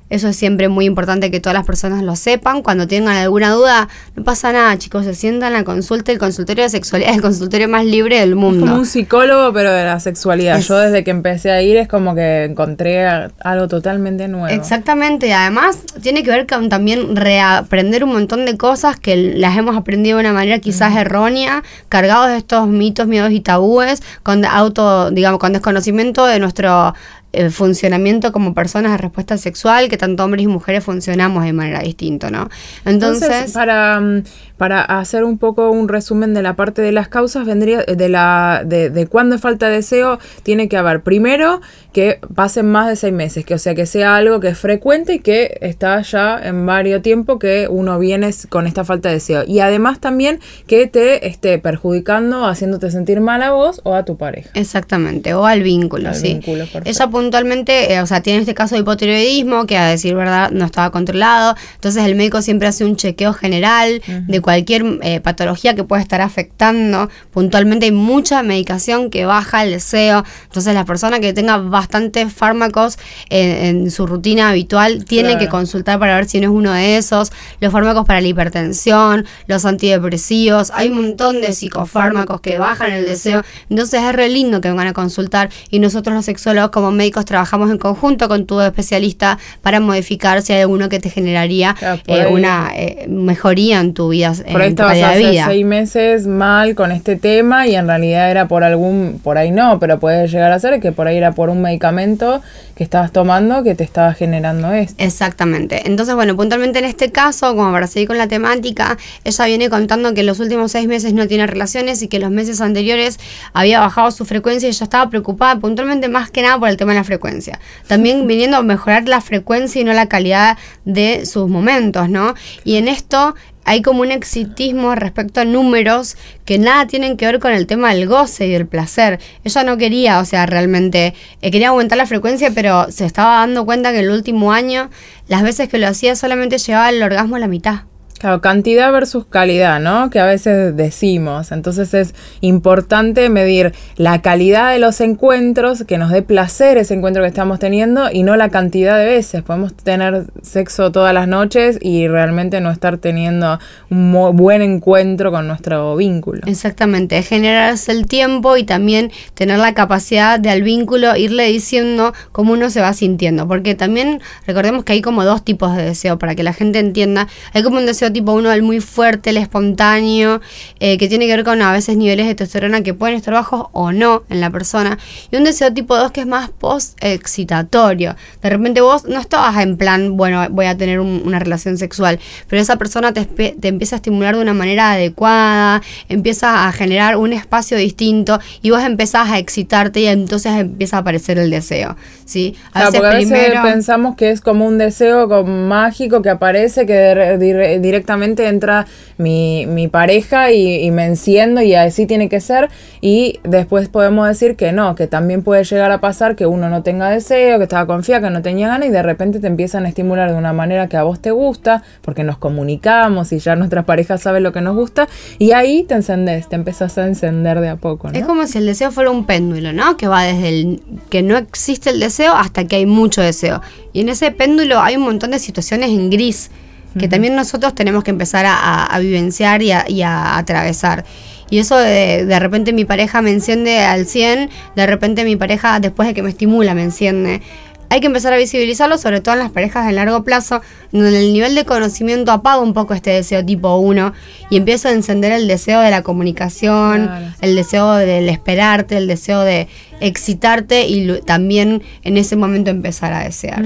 Eso 0.09 0.29
es 0.29 0.37
siempre 0.37 0.69
muy 0.69 0.85
importante 0.85 1.29
que 1.29 1.39
todas 1.39 1.53
las 1.53 1.65
personas 1.65 2.01
lo 2.01 2.15
sepan. 2.15 2.61
Cuando 2.61 2.87
tengan 2.87 3.17
alguna 3.17 3.51
duda, 3.51 3.89
no 4.15 4.23
pasa 4.23 4.53
nada, 4.53 4.77
chicos. 4.77 5.05
Se 5.05 5.13
sientan 5.13 5.53
a 5.53 5.57
la 5.59 5.63
consulta. 5.63 6.11
El 6.11 6.17
consultorio 6.17 6.63
de 6.63 6.69
sexualidad 6.69 7.11
es 7.11 7.15
el 7.17 7.21
consultorio 7.21 7.67
más 7.67 7.85
libre 7.85 8.19
del 8.19 8.35
mundo. 8.35 8.65
Es 8.65 8.69
como 8.69 8.79
un 8.81 8.85
psicólogo, 8.85 9.51
pero 9.53 9.71
de 9.71 9.83
la 9.83 9.99
sexualidad. 9.99 10.59
Yo 10.59 10.77
desde 10.77 11.03
que 11.03 11.11
empecé 11.11 11.51
a 11.51 11.61
ir 11.61 11.77
es 11.77 11.87
como 11.87 12.15
que 12.15 12.45
encontré 12.45 13.05
algo 13.05 13.67
totalmente 13.67 14.27
nuevo. 14.27 14.47
Exactamente. 14.47 15.33
Además, 15.33 15.79
tiene 16.01 16.23
que 16.23 16.31
ver 16.31 16.47
con 16.47 16.69
también 16.69 17.15
reaprender 17.15 18.03
un 18.03 18.13
montón 18.13 18.45
de 18.45 18.55
cosas 18.57 18.97
que 18.97 19.15
las 19.17 19.57
hemos 19.57 19.75
aprendido 19.75 20.17
de 20.17 20.23
una 20.23 20.33
manera 20.33 20.59
quizás 20.59 20.95
errónea, 20.95 21.63
cargados 21.89 22.29
de 22.29 22.37
estos 22.37 22.67
mitos, 22.67 23.07
miedos 23.07 23.31
y 23.31 23.41
tabúes, 23.41 24.01
con 24.23 24.45
auto, 24.45 25.11
digamos, 25.11 25.39
con 25.39 25.53
desconocimiento 25.53 26.25
de 26.25 26.39
nuestro 26.39 26.93
el 27.33 27.51
funcionamiento 27.51 28.31
como 28.31 28.53
personas 28.53 28.91
de 28.91 28.97
respuesta 28.97 29.37
sexual, 29.37 29.89
que 29.89 29.97
tanto 29.97 30.23
hombres 30.23 30.43
y 30.43 30.47
mujeres 30.47 30.83
funcionamos 30.83 31.43
de 31.43 31.53
manera 31.53 31.79
distinta, 31.79 32.29
¿no? 32.29 32.49
Entonces, 32.85 33.51
para, 33.51 33.99
mm, 33.99 34.23
para 34.57 34.81
hacer 34.81 35.23
un 35.23 35.37
poco 35.37 35.69
un 35.71 35.87
resumen 35.87 36.33
de 36.33 36.41
la 36.41 36.55
parte 36.55 36.81
de 36.81 36.91
las 36.91 37.07
causas, 37.07 37.45
vendría 37.45 37.83
de 37.83 38.09
la 38.09 38.63
de, 38.65 38.89
de 38.89 39.07
cuándo 39.07 39.37
falta 39.39 39.69
deseo, 39.69 40.19
tiene 40.43 40.67
que 40.67 40.77
haber 40.77 41.01
primero 41.01 41.61
que 41.93 42.19
pasen 42.35 42.69
más 42.69 42.87
de 42.87 42.95
seis 42.95 43.13
meses, 43.13 43.45
que 43.45 43.55
o 43.55 43.57
sea 43.57 43.73
que 43.73 43.85
sea 43.85 44.15
algo 44.15 44.39
que 44.39 44.49
es 44.49 44.57
frecuente 44.57 45.15
y 45.15 45.19
que 45.19 45.57
está 45.61 46.01
ya 46.01 46.39
en 46.43 46.65
varios 46.65 47.01
tiempo 47.01 47.39
que 47.39 47.67
uno 47.69 47.97
viene 47.99 48.29
con 48.49 48.67
esta 48.67 48.83
falta 48.83 49.09
de 49.09 49.15
deseo. 49.15 49.43
Y 49.47 49.59
además 49.59 49.99
también 49.99 50.39
que 50.67 50.87
te 50.87 51.27
esté 51.27 51.57
perjudicando, 51.57 52.45
haciéndote 52.45 52.91
sentir 52.91 53.21
mal 53.21 53.41
a 53.43 53.51
vos 53.51 53.81
o 53.83 53.95
a 53.95 54.05
tu 54.05 54.17
pareja. 54.17 54.49
Exactamente, 54.53 55.33
o 55.33 55.45
al 55.45 55.63
vínculo, 55.63 56.13
sí. 56.13 56.39
Ella 56.85 57.07
puntualmente, 57.17 57.93
eh, 57.93 58.01
o 58.01 58.05
sea, 58.05 58.21
tiene 58.21 58.41
este 58.41 58.53
caso 58.53 58.75
de 58.75 58.81
hipotiroidismo 58.81 59.65
que 59.65 59.75
a 59.75 59.87
decir 59.87 60.13
verdad 60.13 60.51
no 60.51 60.65
estaba 60.65 60.91
controlado, 60.91 61.55
entonces 61.73 62.05
el 62.05 62.13
médico 62.13 62.43
siempre 62.43 62.67
hace 62.67 62.85
un 62.85 62.95
chequeo 62.95 63.33
general 63.33 64.03
de 64.05 64.39
cualquier 64.39 64.99
eh, 65.01 65.19
patología 65.19 65.73
que 65.73 65.83
pueda 65.83 65.99
estar 65.99 66.21
afectando. 66.21 67.09
Puntualmente 67.31 67.87
hay 67.87 67.91
mucha 67.91 68.43
medicación 68.43 69.09
que 69.09 69.25
baja 69.25 69.63
el 69.63 69.71
deseo, 69.71 70.23
entonces 70.43 70.75
la 70.75 70.85
persona 70.85 71.19
que 71.19 71.33
tenga 71.33 71.57
bastantes 71.57 72.31
fármacos 72.31 72.99
en, 73.31 73.89
su 73.89 74.05
rutina 74.05 74.49
habitual 74.49 75.03
tiene 75.05 75.39
que 75.39 75.47
consultar 75.47 75.97
para 75.97 76.17
ver 76.17 76.29
si 76.29 76.39
no 76.39 76.51
es 76.51 76.53
uno 76.53 76.71
de 76.71 76.97
esos. 76.97 77.31
Los 77.59 77.71
fármacos 77.71 78.05
para 78.05 78.21
la 78.21 78.27
hipertensión, 78.27 79.25
los 79.47 79.65
antidepresivos, 79.65 80.69
hay 80.71 80.89
un 80.89 81.01
montón 81.01 81.41
de 81.41 81.51
psicofármacos 81.51 82.41
que 82.41 82.59
bajan 82.59 82.91
el 82.91 83.05
deseo, 83.07 83.41
entonces 83.71 84.03
es 84.03 84.13
re 84.13 84.29
lindo 84.29 84.61
que 84.61 84.69
vengan 84.69 84.85
a 84.85 84.93
consultar. 84.93 85.49
Y 85.71 85.79
nosotros 85.79 86.15
los 86.15 86.25
sexólogos 86.25 86.69
como 86.69 86.91
médicos 86.91 87.06
trabajamos 87.11 87.71
en 87.71 87.77
conjunto 87.77 88.27
con 88.27 88.45
tu 88.45 88.59
especialista 88.61 89.37
para 89.61 89.79
modificar 89.79 90.41
si 90.41 90.53
hay 90.53 90.61
alguno 90.61 90.89
que 90.89 90.99
te 90.99 91.09
generaría 91.09 91.75
eh, 92.07 92.27
una 92.27 92.71
eh, 92.75 93.05
mejoría 93.09 93.79
en 93.79 93.93
tu 93.93 94.09
vida. 94.09 94.33
Por 94.51 94.61
ahí 94.61 94.69
estabas 94.69 95.01
hace 95.01 95.41
seis 95.45 95.65
meses 95.65 96.27
mal 96.27 96.75
con 96.75 96.91
este 96.91 97.15
tema 97.15 97.67
y 97.67 97.75
en 97.75 97.87
realidad 97.87 98.29
era 98.31 98.47
por 98.47 98.63
algún, 98.63 99.19
por 99.23 99.37
ahí 99.37 99.51
no, 99.51 99.79
pero 99.79 99.99
puede 99.99 100.27
llegar 100.27 100.51
a 100.51 100.59
ser 100.59 100.79
que 100.79 100.91
por 100.91 101.07
ahí 101.07 101.17
era 101.17 101.31
por 101.31 101.49
un 101.49 101.61
medicamento 101.61 102.41
que 102.75 102.83
estabas 102.83 103.11
tomando 103.11 103.63
que 103.63 103.73
te 103.73 103.83
estaba 103.83 104.13
generando 104.13 104.71
esto. 104.71 104.93
Exactamente. 105.03 105.81
Entonces, 105.85 106.13
bueno, 106.13 106.35
puntualmente 106.35 106.79
en 106.79 106.85
este 106.85 107.11
caso, 107.11 107.55
como 107.55 107.71
para 107.71 107.87
seguir 107.87 108.07
con 108.07 108.19
la 108.19 108.27
temática, 108.27 108.97
ella 109.23 109.45
viene 109.45 109.69
contando 109.69 110.13
que 110.13 110.21
en 110.21 110.27
los 110.27 110.39
últimos 110.39 110.71
seis 110.71 110.87
meses 110.87 111.13
no 111.13 111.27
tiene 111.27 111.47
relaciones 111.47 112.03
y 112.03 112.07
que 112.07 112.19
los 112.19 112.29
meses 112.29 112.61
anteriores 112.61 113.19
había 113.53 113.79
bajado 113.79 114.11
su 114.11 114.25
frecuencia 114.25 114.67
y 114.67 114.69
ella 114.69 114.83
estaba 114.83 115.09
preocupada 115.09 115.59
puntualmente 115.59 116.07
más 116.07 116.29
que 116.29 116.43
nada 116.43 116.59
por 116.59 116.69
el 116.69 116.77
tema 116.77 116.93
frecuencia. 117.03 117.59
También 117.87 118.27
viniendo 118.27 118.57
a 118.57 118.63
mejorar 118.63 119.07
la 119.07 119.21
frecuencia 119.21 119.81
y 119.81 119.83
no 119.83 119.93
la 119.93 120.07
calidad 120.07 120.57
de 120.85 121.25
sus 121.25 121.49
momentos, 121.49 122.09
¿no? 122.09 122.33
Y 122.63 122.77
en 122.77 122.87
esto 122.87 123.35
hay 123.67 123.81
como 123.81 124.01
un 124.01 124.11
exitismo 124.11 124.95
respecto 124.95 125.41
a 125.41 125.45
números 125.45 126.15
que 126.45 126.57
nada 126.57 126.87
tienen 126.87 127.17
que 127.17 127.25
ver 127.25 127.39
con 127.39 127.51
el 127.51 127.67
tema 127.67 127.93
del 127.93 128.07
goce 128.07 128.47
y 128.47 128.51
del 128.51 128.65
placer. 128.65 129.19
Ella 129.43 129.63
no 129.63 129.77
quería, 129.77 130.19
o 130.19 130.25
sea, 130.25 130.45
realmente 130.45 131.13
eh, 131.41 131.51
quería 131.51 131.69
aumentar 131.69 131.97
la 131.97 132.05
frecuencia, 132.05 132.51
pero 132.55 132.89
se 132.89 133.05
estaba 133.05 133.39
dando 133.39 133.65
cuenta 133.65 133.91
que 133.91 133.99
el 133.99 134.09
último 134.09 134.53
año, 134.53 134.89
las 135.27 135.43
veces 135.43 135.67
que 135.67 135.79
lo 135.79 135.87
hacía, 135.87 136.15
solamente 136.15 136.59
llevaba 136.59 136.89
el 136.89 137.03
orgasmo 137.03 137.35
a 137.35 137.39
la 137.39 137.49
mitad. 137.49 137.81
Claro, 138.19 138.41
cantidad 138.41 138.91
versus 138.91 139.25
calidad, 139.25 139.79
¿no? 139.79 140.09
Que 140.09 140.19
a 140.19 140.25
veces 140.25 140.75
decimos. 140.75 141.51
Entonces 141.51 141.93
es 141.93 142.15
importante 142.41 143.29
medir 143.29 143.73
la 143.95 144.21
calidad 144.21 144.71
de 144.71 144.79
los 144.79 145.01
encuentros, 145.01 145.83
que 145.83 145.97
nos 145.97 146.11
dé 146.11 146.21
placer 146.21 146.77
ese 146.77 146.95
encuentro 146.95 147.21
que 147.21 147.27
estamos 147.27 147.59
teniendo 147.59 148.09
y 148.11 148.23
no 148.23 148.35
la 148.35 148.49
cantidad 148.49 148.97
de 148.97 149.05
veces. 149.05 149.43
Podemos 149.43 149.75
tener 149.75 150.25
sexo 150.41 150.91
todas 150.91 151.13
las 151.13 151.27
noches 151.27 151.77
y 151.81 152.07
realmente 152.07 152.59
no 152.59 152.71
estar 152.71 152.97
teniendo 152.97 153.59
un 153.89 154.11
buen 154.35 154.61
encuentro 154.61 155.31
con 155.31 155.47
nuestro 155.47 155.95
vínculo. 155.95 156.41
Exactamente, 156.47 157.21
generarse 157.21 157.91
el 157.91 158.07
tiempo 158.07 158.57
y 158.57 158.63
también 158.63 159.11
tener 159.35 159.59
la 159.59 159.73
capacidad 159.73 160.39
de 160.39 160.49
al 160.49 160.63
vínculo 160.63 161.15
irle 161.15 161.45
diciendo 161.45 162.13
cómo 162.31 162.53
uno 162.53 162.69
se 162.69 162.81
va 162.81 162.93
sintiendo. 162.93 163.47
Porque 163.47 163.75
también 163.75 164.21
recordemos 164.45 164.83
que 164.83 164.93
hay 164.93 165.01
como 165.01 165.23
dos 165.23 165.43
tipos 165.43 165.75
de 165.75 165.83
deseo, 165.83 166.17
para 166.17 166.35
que 166.35 166.43
la 166.43 166.53
gente 166.53 166.79
entienda. 166.79 167.27
Hay 167.53 167.63
como 167.63 167.77
un 167.77 167.85
deseo 167.85 168.06
tipo 168.11 168.33
uno, 168.33 168.51
el 168.51 168.61
muy 168.61 168.79
fuerte, 168.79 169.29
el 169.31 169.37
espontáneo, 169.37 170.41
eh, 170.79 170.97
que 170.97 171.07
tiene 171.07 171.27
que 171.27 171.35
ver 171.35 171.45
con 171.45 171.61
a 171.61 171.71
veces 171.71 171.97
niveles 171.97 172.27
de 172.27 172.35
testosterona 172.35 172.81
que 172.81 172.93
pueden 172.93 173.15
estar 173.15 173.33
bajos 173.33 173.67
o 173.71 173.91
no 173.91 174.23
en 174.29 174.41
la 174.41 174.49
persona. 174.49 174.97
Y 175.31 175.35
un 175.37 175.43
deseo 175.43 175.73
tipo 175.73 175.95
2 175.95 176.11
que 176.11 176.21
es 176.21 176.27
más 176.27 176.49
post-excitatorio. 176.49 178.15
De 178.41 178.49
repente 178.49 178.81
vos 178.81 179.05
no 179.05 179.19
estabas 179.19 179.57
en 179.61 179.77
plan, 179.77 180.17
bueno, 180.17 180.47
voy 180.49 180.65
a 180.65 180.77
tener 180.77 180.99
una 180.99 181.39
relación 181.39 181.77
sexual, 181.77 182.19
pero 182.47 182.61
esa 182.61 182.77
persona 182.77 183.13
te, 183.13 183.25
te 183.25 183.67
empieza 183.67 183.95
a 183.95 183.97
estimular 183.97 184.35
de 184.35 184.41
una 184.41 184.53
manera 184.53 184.91
adecuada, 184.91 185.81
empieza 186.09 186.67
a 186.67 186.71
generar 186.71 187.17
un 187.17 187.33
espacio 187.33 187.77
distinto 187.77 188.39
y 188.61 188.71
vos 188.71 188.81
empezás 188.81 189.29
a 189.29 189.39
excitarte 189.39 190.01
y 190.01 190.07
entonces 190.07 190.53
empieza 190.53 190.97
a 190.97 190.99
aparecer 191.01 191.37
el 191.37 191.49
deseo. 191.49 191.95
¿sí? 192.27 192.55
A, 192.73 192.89
veces, 192.89 193.53
pensamos 193.63 194.15
que 194.15 194.29
es 194.29 194.41
como 194.41 194.65
un 194.65 194.77
deseo 194.77 195.27
mágico 195.43 196.21
que 196.21 196.29
aparece, 196.29 196.85
que 196.85 197.77
directamente 197.97 198.47
entra 198.47 198.85
mi, 199.17 199.65
mi 199.65 199.87
pareja 199.87 200.51
y, 200.51 200.91
me 200.91 201.05
enciendo 201.05 201.61
y 201.61 201.73
así 201.73 202.05
tiene 202.05 202.29
que 202.29 202.39
ser. 202.39 202.69
Y 203.01 203.39
después 203.43 203.89
podemos 203.89 204.27
decir 204.27 204.55
que 204.55 204.71
no, 204.71 204.95
que 204.95 205.07
también 205.07 205.41
puede 205.41 205.63
llegar 205.63 205.91
a 205.91 205.99
pasar 205.99 206.35
que 206.35 206.45
uno 206.45 206.69
no 206.69 206.83
tenga 206.83 207.09
deseo, 207.09 207.57
que 207.57 207.63
estaba 207.63 207.87
confiado, 207.87 208.27
que 208.27 208.29
no 208.29 208.41
tenía 208.41 208.67
ganas 208.67 208.87
y 208.87 208.91
de 208.91 209.01
repente 209.01 209.39
te 209.39 209.47
empiezan 209.47 209.85
a 209.85 209.89
estimular 209.89 210.31
de 210.31 210.37
una 210.37 210.53
manera 210.53 210.87
que 210.87 210.97
a 210.97 211.03
vos 211.03 211.19
te 211.19 211.31
gusta, 211.31 211.83
porque 212.01 212.23
nos 212.23 212.37
comunicamos 212.37 213.31
y 213.33 213.39
ya 213.39 213.55
nuestra 213.55 213.83
pareja 213.83 214.17
sabe 214.17 214.39
lo 214.39 214.51
que 214.51 214.61
nos 214.61 214.75
gusta. 214.75 215.07
Y 215.39 215.51
ahí 215.51 215.83
te 215.83 215.95
encendés, 215.95 216.47
te 216.47 216.55
empezás 216.55 216.97
a 216.97 217.07
encender 217.07 217.59
de 217.59 217.69
a 217.69 217.75
poco. 217.77 218.09
Es 218.13 218.25
como 218.25 218.45
si 218.45 218.59
el 218.59 218.65
deseo 218.65 218.91
fuera 218.91 219.09
un 219.09 219.25
péndulo, 219.25 219.73
¿no? 219.73 219.97
Que 219.97 220.07
va 220.07 220.23
desde 220.23 220.49
el 220.49 220.81
que 221.09 221.23
no 221.23 221.37
existe 221.37 221.89
el 221.89 221.99
deseo 221.99 222.33
hasta 222.33 222.65
que 222.65 222.77
hay 222.77 222.85
mucho 222.85 223.21
deseo. 223.21 223.61
Y 223.93 224.01
en 224.01 224.09
ese 224.09 224.31
péndulo 224.31 224.79
hay 224.79 224.95
un 224.97 225.03
montón 225.03 225.31
de 225.31 225.39
situaciones 225.39 225.89
en 225.89 226.09
gris 226.09 226.51
que 226.97 227.07
también 227.07 227.35
nosotros 227.35 227.73
tenemos 227.75 228.03
que 228.03 228.11
empezar 228.11 228.45
a, 228.47 228.97
vivenciar 228.99 229.61
y 229.61 229.71
a, 229.71 230.37
atravesar. 230.37 231.05
Y 231.49 231.59
eso 231.59 231.77
de, 231.77 232.25
de 232.25 232.39
repente 232.39 232.73
mi 232.73 232.83
pareja 232.83 233.21
me 233.21 233.31
enciende 233.31 233.79
al 233.79 234.05
100, 234.05 234.49
de 234.75 234.85
repente 234.85 235.23
mi 235.23 235.37
pareja 235.37 235.79
después 235.79 236.07
de 236.07 236.13
que 236.13 236.21
me 236.21 236.29
estimula 236.29 236.73
me 236.73 236.83
enciende. 236.83 237.41
Hay 237.89 238.01
que 238.01 238.07
empezar 238.07 238.33
a 238.33 238.37
visibilizarlo, 238.37 238.97
sobre 238.97 239.21
todo 239.21 239.35
en 239.35 239.39
las 239.39 239.51
parejas 239.51 239.87
de 239.87 239.93
largo 239.93 240.23
plazo, 240.23 240.61
donde 240.91 241.19
el 241.19 241.31
nivel 241.31 241.55
de 241.55 241.63
conocimiento 241.63 242.31
apaga 242.31 242.59
un 242.59 242.73
poco 242.73 242.93
este 242.93 243.11
deseo 243.11 243.45
tipo 243.45 243.77
1 243.77 244.13
y 244.49 244.57
empieza 244.57 244.89
a 244.89 244.91
encender 244.91 245.31
el 245.31 245.47
deseo 245.47 245.79
de 245.79 245.89
la 245.89 246.01
comunicación, 246.01 247.09
el 247.41 247.55
deseo 247.55 247.93
del 247.93 248.27
esperarte, 248.27 248.97
el 248.97 249.07
deseo 249.07 249.41
de 249.41 249.69
excitarte 250.01 250.85
y 250.85 251.21
también 251.21 251.81
en 252.03 252.17
ese 252.17 252.35
momento 252.35 252.69
empezar 252.71 253.13
a 253.13 253.23
desear 253.23 253.63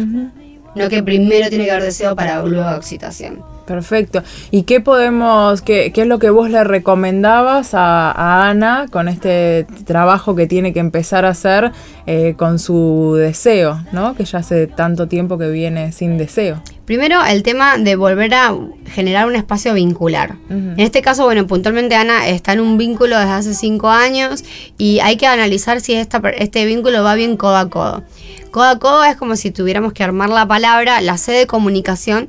no 0.75 0.89
que 0.89 1.03
primero 1.03 1.49
tiene 1.49 1.65
que 1.65 1.71
haber 1.71 1.83
deseo 1.83 2.15
para 2.15 2.43
luego 2.43 2.69
excitación. 2.71 3.43
Perfecto. 3.65 4.21
¿Y 4.49 4.63
qué 4.63 4.81
podemos, 4.81 5.61
qué, 5.61 5.91
qué 5.93 6.01
es 6.01 6.07
lo 6.07 6.19
que 6.19 6.29
vos 6.29 6.49
le 6.49 6.63
recomendabas 6.63 7.73
a, 7.73 8.49
Ana 8.49 8.87
con 8.91 9.07
este 9.07 9.65
trabajo 9.85 10.35
que 10.35 10.47
tiene 10.47 10.73
que 10.73 10.79
empezar 10.79 11.25
a 11.25 11.29
hacer 11.29 11.71
eh, 12.05 12.33
con 12.37 12.59
su 12.59 13.15
deseo, 13.17 13.81
¿no? 13.93 14.15
Que 14.15 14.25
ya 14.25 14.39
hace 14.39 14.67
tanto 14.67 15.07
tiempo 15.07 15.37
que 15.37 15.49
viene 15.49 15.91
sin 15.93 16.17
deseo. 16.17 16.61
Primero, 16.85 17.23
el 17.23 17.43
tema 17.43 17.77
de 17.77 17.95
volver 17.95 18.33
a 18.33 18.53
generar 18.87 19.25
un 19.25 19.35
espacio 19.35 19.73
vincular. 19.73 20.35
En 20.49 20.79
este 20.79 21.01
caso, 21.01 21.23
bueno, 21.23 21.47
puntualmente 21.47 21.95
Ana 21.95 22.27
está 22.27 22.51
en 22.51 22.59
un 22.59 22.77
vínculo 22.77 23.17
desde 23.17 23.31
hace 23.31 23.53
cinco 23.53 23.89
años 23.89 24.43
y 24.77 24.99
hay 24.99 25.15
que 25.15 25.27
analizar 25.27 25.79
si 25.79 25.93
esta, 25.93 26.21
este 26.37 26.65
vínculo 26.65 27.03
va 27.03 27.15
bien 27.15 27.37
codo 27.37 27.55
a 27.55 27.69
codo. 27.69 28.03
Codo 28.51 28.65
a 28.65 28.79
codo 28.79 29.03
es 29.05 29.15
como 29.15 29.35
si 29.37 29.51
tuviéramos 29.51 29.93
que 29.93 30.03
armar 30.03 30.29
la 30.29 30.45
palabra, 30.45 30.99
la 31.01 31.17
C 31.17 31.31
de 31.31 31.47
comunicación. 31.47 32.27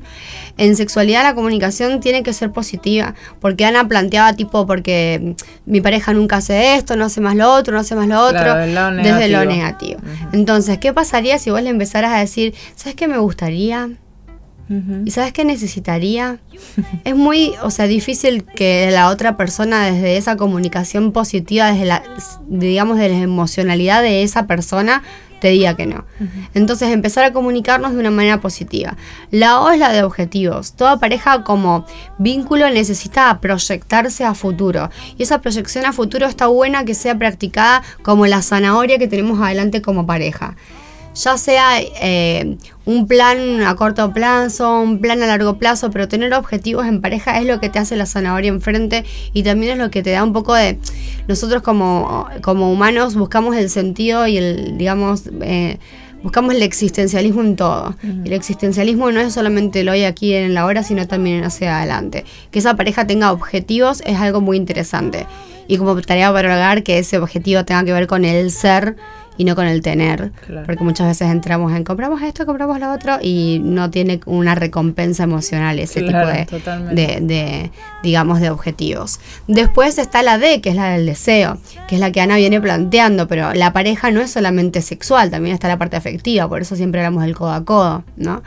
En 0.57 0.77
sexualidad 0.77 1.25
la 1.25 1.35
comunicación 1.35 2.01
tiene 2.01 2.23
que 2.23 2.33
ser 2.33 2.53
positiva, 2.53 3.15
porque 3.41 3.65
Ana 3.65 3.89
planteaba 3.89 4.33
tipo, 4.35 4.67
porque 4.67 5.35
mi 5.67 5.81
pareja 5.81 6.13
nunca 6.13 6.37
hace 6.37 6.77
esto, 6.77 6.95
no 6.95 7.07
hace 7.07 7.21
más 7.21 7.35
lo 7.35 7.53
otro, 7.53 7.75
no 7.75 7.81
hace 7.81 7.97
más 7.97 8.07
lo 8.07 8.21
otro, 8.21 8.55
desde 8.55 9.29
lo 9.29 9.45
negativo. 9.45 10.01
Entonces, 10.33 10.79
¿qué 10.79 10.93
pasaría 10.93 11.39
si 11.39 11.51
vos 11.51 11.63
le 11.63 11.71
empezaras 11.71 12.13
a 12.13 12.19
decir, 12.19 12.55
¿sabes 12.77 12.95
qué 12.95 13.09
me 13.09 13.19
gustaría? 13.19 13.91
¿Y 15.05 15.11
sabes 15.11 15.33
qué 15.33 15.45
necesitaría? 15.45 16.39
es 17.05 17.17
muy, 17.17 17.53
o 17.63 17.71
sea, 17.71 17.87
difícil 17.87 18.45
que 18.45 18.91
la 18.91 19.09
otra 19.09 19.37
persona 19.37 19.85
desde 19.85 20.17
esa 20.17 20.37
comunicación 20.37 21.13
positiva, 21.13 21.73
desde 21.73 21.85
la, 21.85 22.03
digamos, 22.49 22.99
de 22.99 23.09
la 23.09 23.19
emocionalidad 23.19 24.03
de 24.03 24.23
esa 24.23 24.47
persona, 24.47 25.03
te 25.43 25.49
diga 25.49 25.75
que 25.75 25.87
no. 25.87 26.05
Entonces 26.55 26.93
empezar 26.93 27.25
a 27.25 27.33
comunicarnos 27.33 27.95
de 27.95 27.99
una 27.99 28.13
manera 28.13 28.41
positiva. 28.41 28.97
La 29.33 29.61
O 29.61 29.71
es 29.71 29.79
la 29.81 29.91
de 29.91 30.05
objetivos. 30.05 30.75
Toda 30.75 31.01
pareja 31.01 31.43
como 31.43 31.85
vínculo 32.17 32.71
necesita 32.71 33.41
proyectarse 33.41 34.25
a 34.25 34.35
futuro. 34.35 34.89
Y 35.19 35.25
esa 35.25 35.41
proyección 35.41 35.85
a 35.85 35.93
futuro 35.93 36.27
está 36.27 36.47
buena 36.47 36.85
que 36.85 36.95
sea 36.95 37.19
practicada 37.19 37.83
como 38.03 38.29
la 38.29 38.41
zanahoria 38.41 38.99
que 38.99 39.09
tenemos 39.09 39.41
adelante 39.41 39.83
como 39.83 40.07
pareja 40.07 40.55
ya 41.15 41.37
sea 41.37 41.81
eh, 41.81 42.57
un 42.85 43.07
plan 43.07 43.63
a 43.63 43.75
corto 43.77 44.13
plazo, 44.13 44.81
un 44.81 45.01
plan 45.01 45.23
a 45.23 45.27
largo 45.27 45.59
plazo, 45.59 45.91
pero 45.91 46.09
tener 46.09 46.33
objetivos 46.35 46.87
en 46.87 47.01
pareja 47.01 47.39
es 47.39 47.47
lo 47.47 47.61
que 47.61 47.69
te 47.69 47.79
hace 47.79 47.97
la 47.97 48.07
zanahoria 48.07 48.49
enfrente 48.49 49.05
y 49.33 49.43
también 49.43 49.73
es 49.73 49.79
lo 49.79 49.91
que 49.91 50.03
te 50.03 50.11
da 50.11 50.25
un 50.25 50.33
poco 50.33 50.55
de... 50.55 50.79
Nosotros 51.29 51.63
como, 51.63 52.29
como 52.41 52.73
humanos 52.73 53.15
buscamos 53.15 53.57
el 53.57 53.71
sentido 53.71 54.27
y 54.27 54.39
el, 54.39 54.79
digamos, 54.79 55.25
eh, 55.41 55.79
buscamos 56.23 56.55
el 56.55 56.63
existencialismo 56.63 57.43
en 57.43 57.57
todo. 57.57 57.95
El 58.03 58.33
existencialismo 58.33 59.11
no 59.13 59.21
es 59.21 59.33
solamente 59.33 59.85
lo 59.85 59.93
hoy, 59.93 60.05
aquí, 60.05 60.35
en 60.35 60.55
la 60.55 60.65
hora, 60.65 60.83
sino 60.83 61.07
también 61.07 61.45
hacia 61.45 61.79
adelante. 61.79 62.25
Que 62.51 62.59
esa 62.59 62.75
pareja 62.75 63.07
tenga 63.07 63.33
objetivos 63.33 64.03
es 64.07 64.17
algo 64.19 64.41
muy 64.41 64.57
interesante. 64.57 65.27
Y 65.69 65.79
como 65.79 66.01
tarea 66.01 66.33
para 66.33 66.49
lograr 66.49 66.83
que 66.83 66.99
ese 66.99 67.19
objetivo 67.19 67.65
tenga 67.65 67.85
que 67.85 67.93
ver 67.93 68.07
con 68.07 68.25
el 68.25 68.51
ser 68.51 68.97
y 69.37 69.45
no 69.45 69.55
con 69.55 69.67
el 69.67 69.83
tener. 69.83 70.33
Porque 70.67 70.85
muchas 70.85 71.07
veces 71.09 71.31
entramos 71.31 71.73
en 71.75 71.85
compramos 71.85 72.23
esto, 72.23 72.47
compramos 72.47 72.79
lo 72.79 72.93
otro 72.93 73.19
y 73.21 73.61
no 73.63 73.91
tiene 73.91 74.21
una 74.27 74.55
recompensa 74.55 75.25
emocional 75.25 75.79
ese 75.79 76.03
tipo 76.03 76.19
de, 76.19 76.47
de, 77.21 77.71
digamos, 78.03 78.41
de 78.41 78.51
objetivos. 78.51 79.21
Después 79.47 79.99
está 79.99 80.23
la 80.23 80.39
D, 80.39 80.61
que 80.61 80.71
es 80.71 80.77
la 80.77 80.91
del 80.91 81.07
deseo, 81.07 81.59
que 81.89 81.97
es 81.97 82.01
la 82.01 82.11
que 82.13 82.21
Ana 82.21 82.37
viene 82.37 82.61
planteando, 82.61 83.29
pero 83.29 83.55
la 83.55 83.73
pareja 83.73 84.11
no 84.11 84.21
es 84.21 84.31
solamente 84.31 84.83
sexual, 84.83 85.31
también 85.31 85.55
está 85.55 85.69
la 85.69 85.79
parte 85.79 85.97
afectiva, 85.97 86.49
por 86.49 86.63
eso 86.63 86.77
siempre 86.77 87.01
hablamos 87.01 87.23
del 87.23 87.35
codo 87.35 87.53
a 87.53 87.65
codo, 87.65 88.05
¿no? 88.17 88.43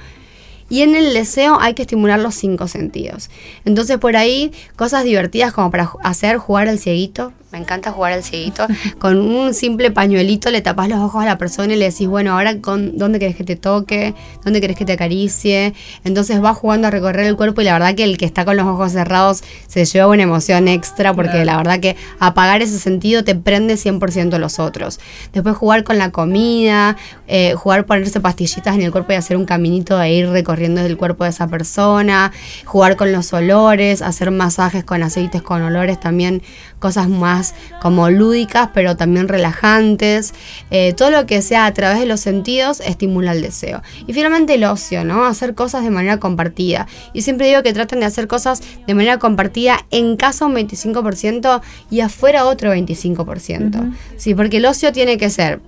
Y 0.75 0.82
en 0.82 0.94
el 0.94 1.13
deseo 1.13 1.58
hay 1.62 1.74
que 1.74 1.84
estimular 1.84 2.20
los 2.20 2.36
cinco 2.36 2.67
sentidos. 2.67 3.29
Entonces 3.63 3.98
por 3.98 4.17
ahí 4.17 4.51
cosas 4.75 5.05
divertidas 5.05 5.53
como 5.53 5.72
para 5.72 5.89
hacer 6.03 6.36
jugar 6.36 6.67
al 6.67 6.79
cieguito, 6.79 7.32
me 7.55 7.62
encanta 7.62 7.94
jugar 7.94 8.12
al 8.12 8.22
cieguito. 8.22 8.67
Con 9.00 9.17
un 9.17 9.53
simple 9.53 9.89
pañuelito 9.89 10.51
le 10.51 10.60
tapas 10.62 10.89
los 10.89 11.00
ojos 11.00 11.24
a 11.24 11.25
la 11.25 11.38
persona 11.38 11.74
y 11.74 11.77
le 11.77 11.89
decís, 11.89 12.05
bueno, 12.10 12.34
ahora 12.34 12.60
con, 12.60 12.98
¿dónde 12.98 13.17
querés 13.17 13.38
que 13.38 13.46
te 13.46 13.55
toque? 13.55 14.13
¿Dónde 14.44 14.60
querés 14.60 14.75
que 14.75 14.84
te 14.84 14.91
acaricie? 14.91 15.74
Entonces 16.03 16.44
va 16.44 16.53
jugando 16.53 16.88
a 16.88 16.91
recorrer 16.91 17.25
el 17.25 17.38
cuerpo 17.38 17.62
y 17.62 17.63
la 17.63 17.72
verdad 17.74 17.96
que 17.96 18.03
el 18.03 18.17
que 18.17 18.25
está 18.25 18.44
con 18.44 18.58
los 18.58 18.65
ojos 18.65 18.91
cerrados 18.91 19.41
se 19.67 19.86
lleva 19.86 20.08
una 20.08 20.24
emoción 20.24 20.67
extra 20.67 21.13
porque 21.13 21.46
la 21.46 21.55
verdad 21.55 21.79
que 21.79 21.96
apagar 22.20 22.62
ese 22.62 22.77
sentido 22.77 23.24
te 23.24 23.36
prende 23.36 23.75
100% 23.75 24.38
los 24.38 24.60
otros. 24.60 25.00
Después 25.32 25.55
jugar 25.55 25.86
con 25.86 25.98
la 25.98 26.12
comida, 26.12 26.98
eh, 27.27 27.53
jugar 27.53 27.86
ponerse 27.86 28.20
pastillitas 28.20 28.75
en 28.75 28.82
el 28.82 28.91
cuerpo 28.91 29.13
y 29.13 29.15
hacer 29.15 29.38
un 29.38 29.46
caminito 29.46 30.01
e 30.01 30.13
ir 30.13 30.27
recorriendo 30.27 30.64
el 30.65 30.98
cuerpo 30.98 31.24
de 31.24 31.29
esa 31.29 31.48
persona, 31.48 32.31
jugar 32.65 32.95
con 32.95 33.12
los 33.12 33.31
olores, 33.34 34.01
hacer 34.01 34.31
masajes 34.31 34.84
con 34.84 35.03
aceites 35.03 35.41
con 35.41 35.62
olores 35.62 36.00
también, 36.00 36.41
cosas 36.79 37.07
más 37.10 37.55
como 37.81 38.10
lúdicas, 38.10 38.69
pero 38.74 38.95
también 38.98 39.27
relajantes. 39.27 40.34
Eh, 40.72 40.93
todo 40.93 41.12
lo 41.12 41.25
que 41.25 41.41
sea 41.41 41.65
a 41.65 41.74
través 41.74 42.00
de 42.00 42.05
los 42.05 42.19
sentidos 42.19 42.79
estimula 42.81 43.31
el 43.31 43.41
deseo. 43.41 43.81
Y 44.07 44.13
finalmente 44.13 44.55
el 44.55 44.63
ocio, 44.63 45.03
¿no? 45.03 45.25
Hacer 45.25 45.55
cosas 45.55 45.84
de 45.84 45.89
manera 45.89 46.19
compartida. 46.19 46.88
Y 47.13 47.22
siempre 47.22 47.48
digo 47.48 47.63
que 47.63 47.74
traten 47.74 48.00
de 48.00 48.05
hacer 48.05 48.27
cosas 48.27 48.62
de 48.86 48.93
manera 48.93 49.19
compartida 49.19 49.86
en 49.91 50.17
casa 50.17 50.45
un 50.45 50.55
25% 50.55 51.62
y 51.89 52.01
afuera 52.01 52.45
otro 52.45 52.74
25%. 52.74 53.93
Sí, 54.17 54.36
porque 54.36 54.57
el 54.57 54.65
ocio 54.65 54.91
tiene 54.91 55.17
que 55.17 55.29
ser 55.29 55.62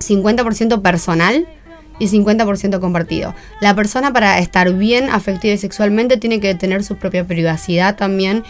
50% 0.00 0.82
personal 0.82 1.46
y 2.00 2.08
50% 2.08 2.80
compartido. 2.80 3.34
La 3.60 3.76
persona 3.76 4.12
para 4.12 4.40
estar 4.40 4.72
bien 4.72 5.08
afectiva 5.08 5.54
y 5.54 5.58
sexualmente 5.58 6.16
tiene 6.16 6.40
que 6.40 6.56
tener 6.56 6.82
su 6.82 6.96
propia 6.96 7.24
privacidad 7.24 7.94
también 7.94 8.42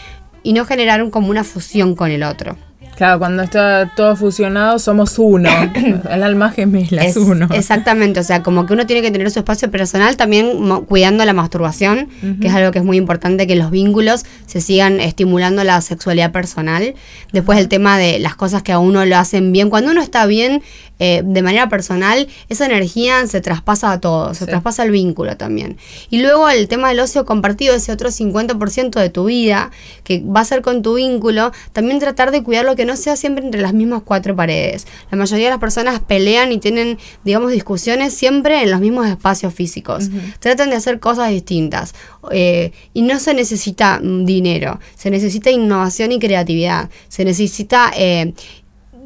y 0.42 0.54
no 0.54 0.64
generar 0.64 1.11
como 1.11 1.28
una 1.28 1.45
fusión 1.45 1.95
con 1.95 2.11
el 2.11 2.23
otro. 2.23 2.57
Claro, 3.00 3.19
cuando 3.19 3.42
está 3.42 3.90
todo 3.97 4.14
fusionado 4.14 4.78
somos 4.78 5.19
uno. 5.19 5.49
el 6.11 6.23
alma 6.23 6.50
gemela 6.50 7.02
es, 7.02 7.16
uno. 7.16 7.49
Exactamente, 7.50 8.21
o 8.21 8.23
sea, 8.23 8.42
como 8.42 8.66
que 8.66 8.75
uno 8.75 8.85
tiene 8.85 9.00
que 9.00 9.11
tener 9.11 9.30
su 9.30 9.38
espacio 9.38 9.71
personal 9.71 10.19
también 10.19 10.59
cuidando 10.85 11.25
la 11.25 11.33
masturbación, 11.33 12.11
que 12.42 12.49
es 12.49 12.52
algo 12.52 12.73
que 12.73 12.80
es 12.80 12.85
muy 12.85 12.99
importante 12.99 13.47
que 13.47 13.57
los 13.57 13.71
vínculos 13.71 14.26
se 14.45 14.61
sigan 14.61 15.00
estimulando 15.00 15.64
la 15.64 15.80
sexualidad 15.80 16.30
personal. 16.30 16.95
Después 17.33 17.59
el 17.59 17.69
tema 17.69 17.97
de 17.97 18.19
las 18.19 18.35
cosas 18.35 18.62
que 18.62 18.73
a 18.73 18.78
uno 18.78 19.07
lo 19.07 19.16
hacen 19.16 19.50
bien. 19.50 19.71
Cuando 19.71 19.92
uno 19.92 20.02
está 20.02 20.26
bien 20.26 20.62
eh, 20.99 21.23
de 21.25 21.40
manera 21.40 21.71
personal, 21.71 22.28
esa 22.50 22.66
energía 22.66 23.26
se 23.26 23.40
traspasa 23.40 23.90
a 23.92 24.00
todo, 24.00 24.35
se 24.35 24.45
traspasa 24.45 24.83
al 24.83 24.90
vínculo 24.90 25.38
también. 25.38 25.78
Y 26.11 26.21
luego 26.21 26.50
el 26.50 26.69
tema 26.69 26.90
del 26.90 27.00
ocio 27.00 27.25
compartido, 27.25 27.75
ese 27.75 27.90
otro 27.90 28.11
50% 28.11 29.00
de 29.00 29.09
tu 29.09 29.25
vida, 29.25 29.71
que 30.04 30.23
va 30.23 30.40
a 30.40 30.45
ser 30.45 30.61
con 30.61 30.83
tu 30.83 30.97
vínculo, 30.97 31.52
también 31.73 32.00
tratar 32.00 32.33
de 32.33 32.42
cuidar 32.42 32.66
lo 32.66 32.76
que 32.76 32.85
no 32.85 32.89
sea 32.97 33.16
siempre 33.16 33.44
entre 33.44 33.61
las 33.61 33.73
mismas 33.73 34.02
cuatro 34.04 34.35
paredes. 34.37 34.87
La 35.11 35.18
mayoría 35.18 35.47
de 35.47 35.50
las 35.50 35.61
personas 35.61 36.00
pelean 36.00 36.52
y 36.52 36.59
tienen, 36.59 36.99
digamos, 37.25 37.52
discusiones 37.52 38.14
siempre 38.14 38.62
en 38.62 38.70
los 38.70 38.80
mismos 38.80 39.06
espacios 39.06 39.54
físicos. 39.54 40.11
Tratan 40.38 40.70
de 40.70 40.76
hacer 40.76 41.00
cosas 41.00 41.30
distintas. 41.30 41.94
Eh, 42.30 42.73
y 42.92 43.02
no 43.02 43.18
se 43.18 43.35
necesita 43.35 43.99
mm, 44.02 44.25
dinero, 44.25 44.78
se 44.94 45.11
necesita 45.11 45.50
innovación 45.50 46.12
y 46.12 46.18
creatividad, 46.18 46.90
se 47.09 47.25
necesita 47.25 47.90
eh, 47.97 48.35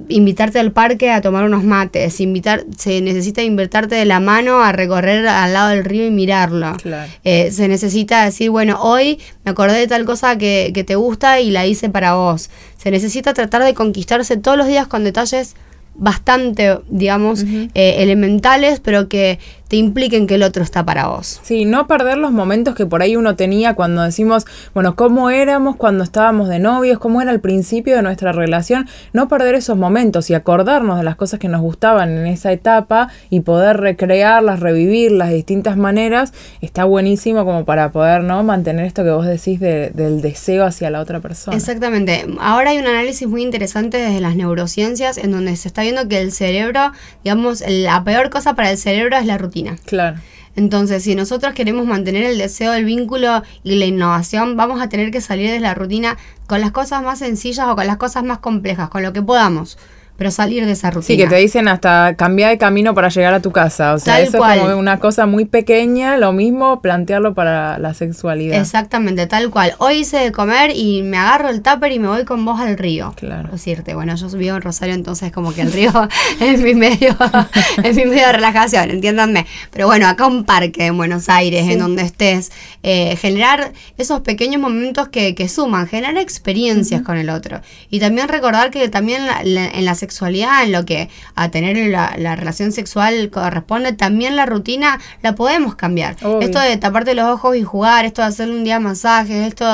invitarte 0.09 0.59
al 0.59 0.73
parque 0.73 1.11
a 1.11 1.21
tomar 1.21 1.45
unos 1.45 1.65
mates, 1.65 2.21
invitar, 2.21 2.65
se 2.77 3.01
necesita 3.01 3.43
invitarte 3.43 3.95
de 3.95 4.05
la 4.05 4.21
mano 4.21 4.63
a 4.63 4.73
recorrer 4.73 5.27
al 5.27 5.53
lado 5.53 5.71
del 5.71 5.85
río 5.85 6.07
y 6.07 6.11
mirarlo. 6.11 6.77
Eh, 7.25 7.51
se 7.51 7.69
necesita 7.69 8.25
decir, 8.25 8.51
bueno, 8.51 8.79
hoy 8.81 9.21
me 9.45 9.53
acordé 9.53 9.79
de 9.79 9.87
tal 9.87 10.05
cosa 10.05 10.37
que, 10.37 10.73
que 10.75 10.85
te 10.85 10.97
gusta 10.97 11.41
y 11.41 11.51
la 11.51 11.67
hice 11.67 11.89
para 11.89 12.15
vos. 12.15 12.51
Se 12.77 12.91
necesita 12.91 13.35
tratar 13.35 13.65
de 13.65 13.75
conquistarse 13.75 14.37
todos 14.37 14.59
los 14.59 14.67
días 14.67 14.87
con 14.87 15.05
detalles 15.05 15.55
bastante, 15.97 16.79
digamos, 16.89 17.45
eh, 17.45 17.97
elementales, 17.99 18.81
pero 18.81 19.09
que 19.09 19.39
te 19.69 19.77
impliquen 19.77 20.27
que 20.27 20.35
el 20.35 20.43
otro 20.43 20.63
está 20.63 20.85
para 20.85 21.09
vos. 21.09 21.41
Sí, 21.43 21.65
no 21.65 21.87
perder 21.87 22.19
los 22.19 22.33
momentos 22.33 22.75
que 22.75 22.87
por 22.87 23.03
ahí 23.03 23.17
uno 23.17 23.35
tenía 23.35 23.75
cuando 23.75 24.03
decimos, 24.03 24.45
bueno, 24.75 24.95
cómo 24.95 25.31
éramos 25.31 25.77
cuando 25.77 26.05
estábamos 26.05 26.49
de 26.49 26.59
novios, 26.59 26.99
cómo 26.99 27.23
era 27.23 27.33
el 27.33 27.41
principio 27.41 27.97
de 27.97 28.03
nuestra 28.03 28.33
relación, 28.33 28.87
no 29.13 29.29
perder 29.29 29.55
esos 29.55 29.77
momentos 29.77 30.29
y 30.31 30.35
acordarnos 30.35 30.99
de 30.99 31.05
las 31.05 31.17
cosas 31.17 31.41
que 31.41 31.49
nos 31.49 31.63
gustaban 31.63 32.11
en 32.11 32.27
esa 32.27 32.53
etapa 32.53 33.09
y 33.31 33.41
poder 33.41 33.79
recrearlas, 33.79 34.61
revivirlas 34.61 35.31
de 35.31 35.37
distintas 35.37 35.77
maneras, 35.77 36.33
está 36.61 36.85
buenísimo 36.85 37.45
como 37.45 37.65
para 37.65 37.91
poder, 37.91 38.23
¿no? 38.23 38.43
Mantener 38.43 38.85
esto 38.85 39.03
que 39.03 39.11
vos 39.11 39.27
decís 39.27 39.61
del 39.61 40.21
deseo 40.21 40.67
hacia 40.67 40.91
la 40.91 41.01
otra 41.01 41.21
persona. 41.21 41.57
Exactamente. 41.57 42.27
Ahora 42.39 42.71
hay 42.71 42.79
un 42.79 42.87
análisis 42.87 43.27
muy 43.27 43.43
interesante 43.43 43.97
desde 43.97 44.21
las 44.21 44.37
neurociencias 44.37 45.17
en 45.17 45.31
donde 45.31 45.57
se 45.57 45.69
está 45.69 45.83
viendo 45.83 46.07
que 46.07 46.21
el 46.21 46.33
cerebro, 46.33 46.93
digamos, 47.23 47.65
la 47.67 48.05
peor 48.05 48.29
cosa 48.31 48.55
para 48.55 48.71
el 48.71 48.79
cerebro 48.79 49.17
es 49.17 49.27
la 49.27 49.39
rutina 49.39 49.64
Claro. 49.85 50.19
Entonces, 50.57 51.03
si 51.03 51.15
nosotros 51.15 51.53
queremos 51.53 51.87
mantener 51.87 52.25
el 52.25 52.39
deseo, 52.39 52.75
el 52.75 52.85
vínculo 52.85 53.43
y 53.65 53.77
la 53.77 53.87
innovación, 53.87 54.57
vamos 54.57 54.81
a 54.81 54.89
tener 54.89 55.11
que 55.11 55.21
salir 55.21 55.51
de 55.51 55.61
la 55.61 55.75
rutina 55.75 56.17
con 56.47 56.61
las 56.61 56.71
cosas 56.71 57.03
más 57.03 57.19
sencillas 57.19 57.67
o 57.69 57.75
con 57.75 57.87
las 57.87 57.97
cosas 57.97 58.23
más 58.23 58.39
complejas, 58.39 58.89
con 58.89 59.03
lo 59.03 59.13
que 59.13 59.23
podamos 59.23 59.77
pero 60.17 60.31
salir 60.31 60.65
de 60.65 60.73
esa 60.73 60.91
rutina. 60.91 61.07
Sí, 61.07 61.17
que 61.17 61.27
te 61.27 61.37
dicen 61.37 61.67
hasta 61.67 62.15
cambiar 62.17 62.51
de 62.51 62.59
camino 62.59 62.95
para 62.95 63.09
llegar 63.09 63.35
a 63.35 63.41
tu 63.41 63.51
casa. 63.51 63.95
O 63.95 63.99
sea, 63.99 64.21
eso 64.21 64.37
es 64.45 64.61
como 64.61 64.79
una 64.79 65.01
cosa 65.01 65.27
muy 65.27 65.45
pequeña, 65.45 66.17
lo 66.17 66.33
mismo 66.33 66.81
plantearlo 66.81 67.35
para 67.35 67.79
la 67.79 67.95
sexualidad. 67.95 68.61
Exactamente, 68.61 69.27
tal 69.27 69.51
cual. 69.51 69.75
Hoy 69.79 70.01
hice 70.01 70.19
de 70.19 70.33
comer 70.33 70.71
y 70.75 71.03
me 71.03 71.17
agarro 71.17 71.49
el 71.49 71.63
tupper 71.63 71.91
y 71.93 71.99
me 71.99 72.09
voy 72.09 72.25
con 72.25 72.45
vos 72.45 72.61
al 72.61 72.79
río. 72.79 73.13
Claro. 73.17 73.49
Decirte, 73.51 73.95
bueno, 73.95 74.15
yo 74.15 74.29
vivo 74.29 74.57
en 74.57 74.63
Rosario, 74.63 74.95
entonces 74.95 75.33
como 75.33 75.53
que 75.53 75.63
el 75.63 75.73
río 75.73 75.91
es 76.41 76.61
mi 76.61 76.75
medio, 76.75 77.17
es 77.83 77.97
mi 77.97 78.05
medio 78.05 78.27
de 78.27 78.33
relajación, 78.33 78.91
entiéndanme. 78.91 79.47
Pero 79.73 79.87
bueno, 79.87 80.07
acá 80.07 80.27
un 80.27 80.45
parque 80.45 80.87
en 80.87 80.97
Buenos 80.97 81.29
Aires, 81.29 81.69
en 81.69 81.81
donde 81.81 82.03
estés, 82.03 82.53
eh, 82.85 83.17
generar 83.17 83.73
esos 83.99 84.21
pequeños 84.21 84.61
momentos 84.61 85.09
que, 85.09 85.35
que 85.35 85.49
suman, 85.49 85.89
generar 85.89 86.19
experiencias 86.19 87.03
con 87.03 87.17
el 87.17 87.31
otro. 87.31 87.61
Y 87.91 87.99
también 87.99 88.29
recordar 88.29 88.71
que 88.71 88.89
también 88.89 89.23
en 89.45 89.85
la 89.85 89.95
sexualidad, 90.05 90.65
en 90.65 90.73
lo 90.73 90.85
que 90.85 91.09
a 91.35 91.51
tener 91.51 91.77
la, 91.89 92.37
relación 92.37 92.73
sexual 92.73 93.31
corresponde, 93.31 93.93
también 93.93 94.37
la 94.37 94.45
rutina 94.45 95.01
la 95.23 95.35
podemos 95.35 95.75
cambiar. 95.77 96.17
Esto 96.41 96.61
de 96.61 96.77
taparte 96.77 97.15
los 97.15 97.27
ojos 97.27 97.57
y 97.57 97.63
jugar, 97.63 98.05
esto 98.05 98.23
de 98.23 98.29
hacerle 98.29 98.57
un 98.57 98.65
día 98.65 98.81
masajes, 98.81 99.47
esto 99.47 99.65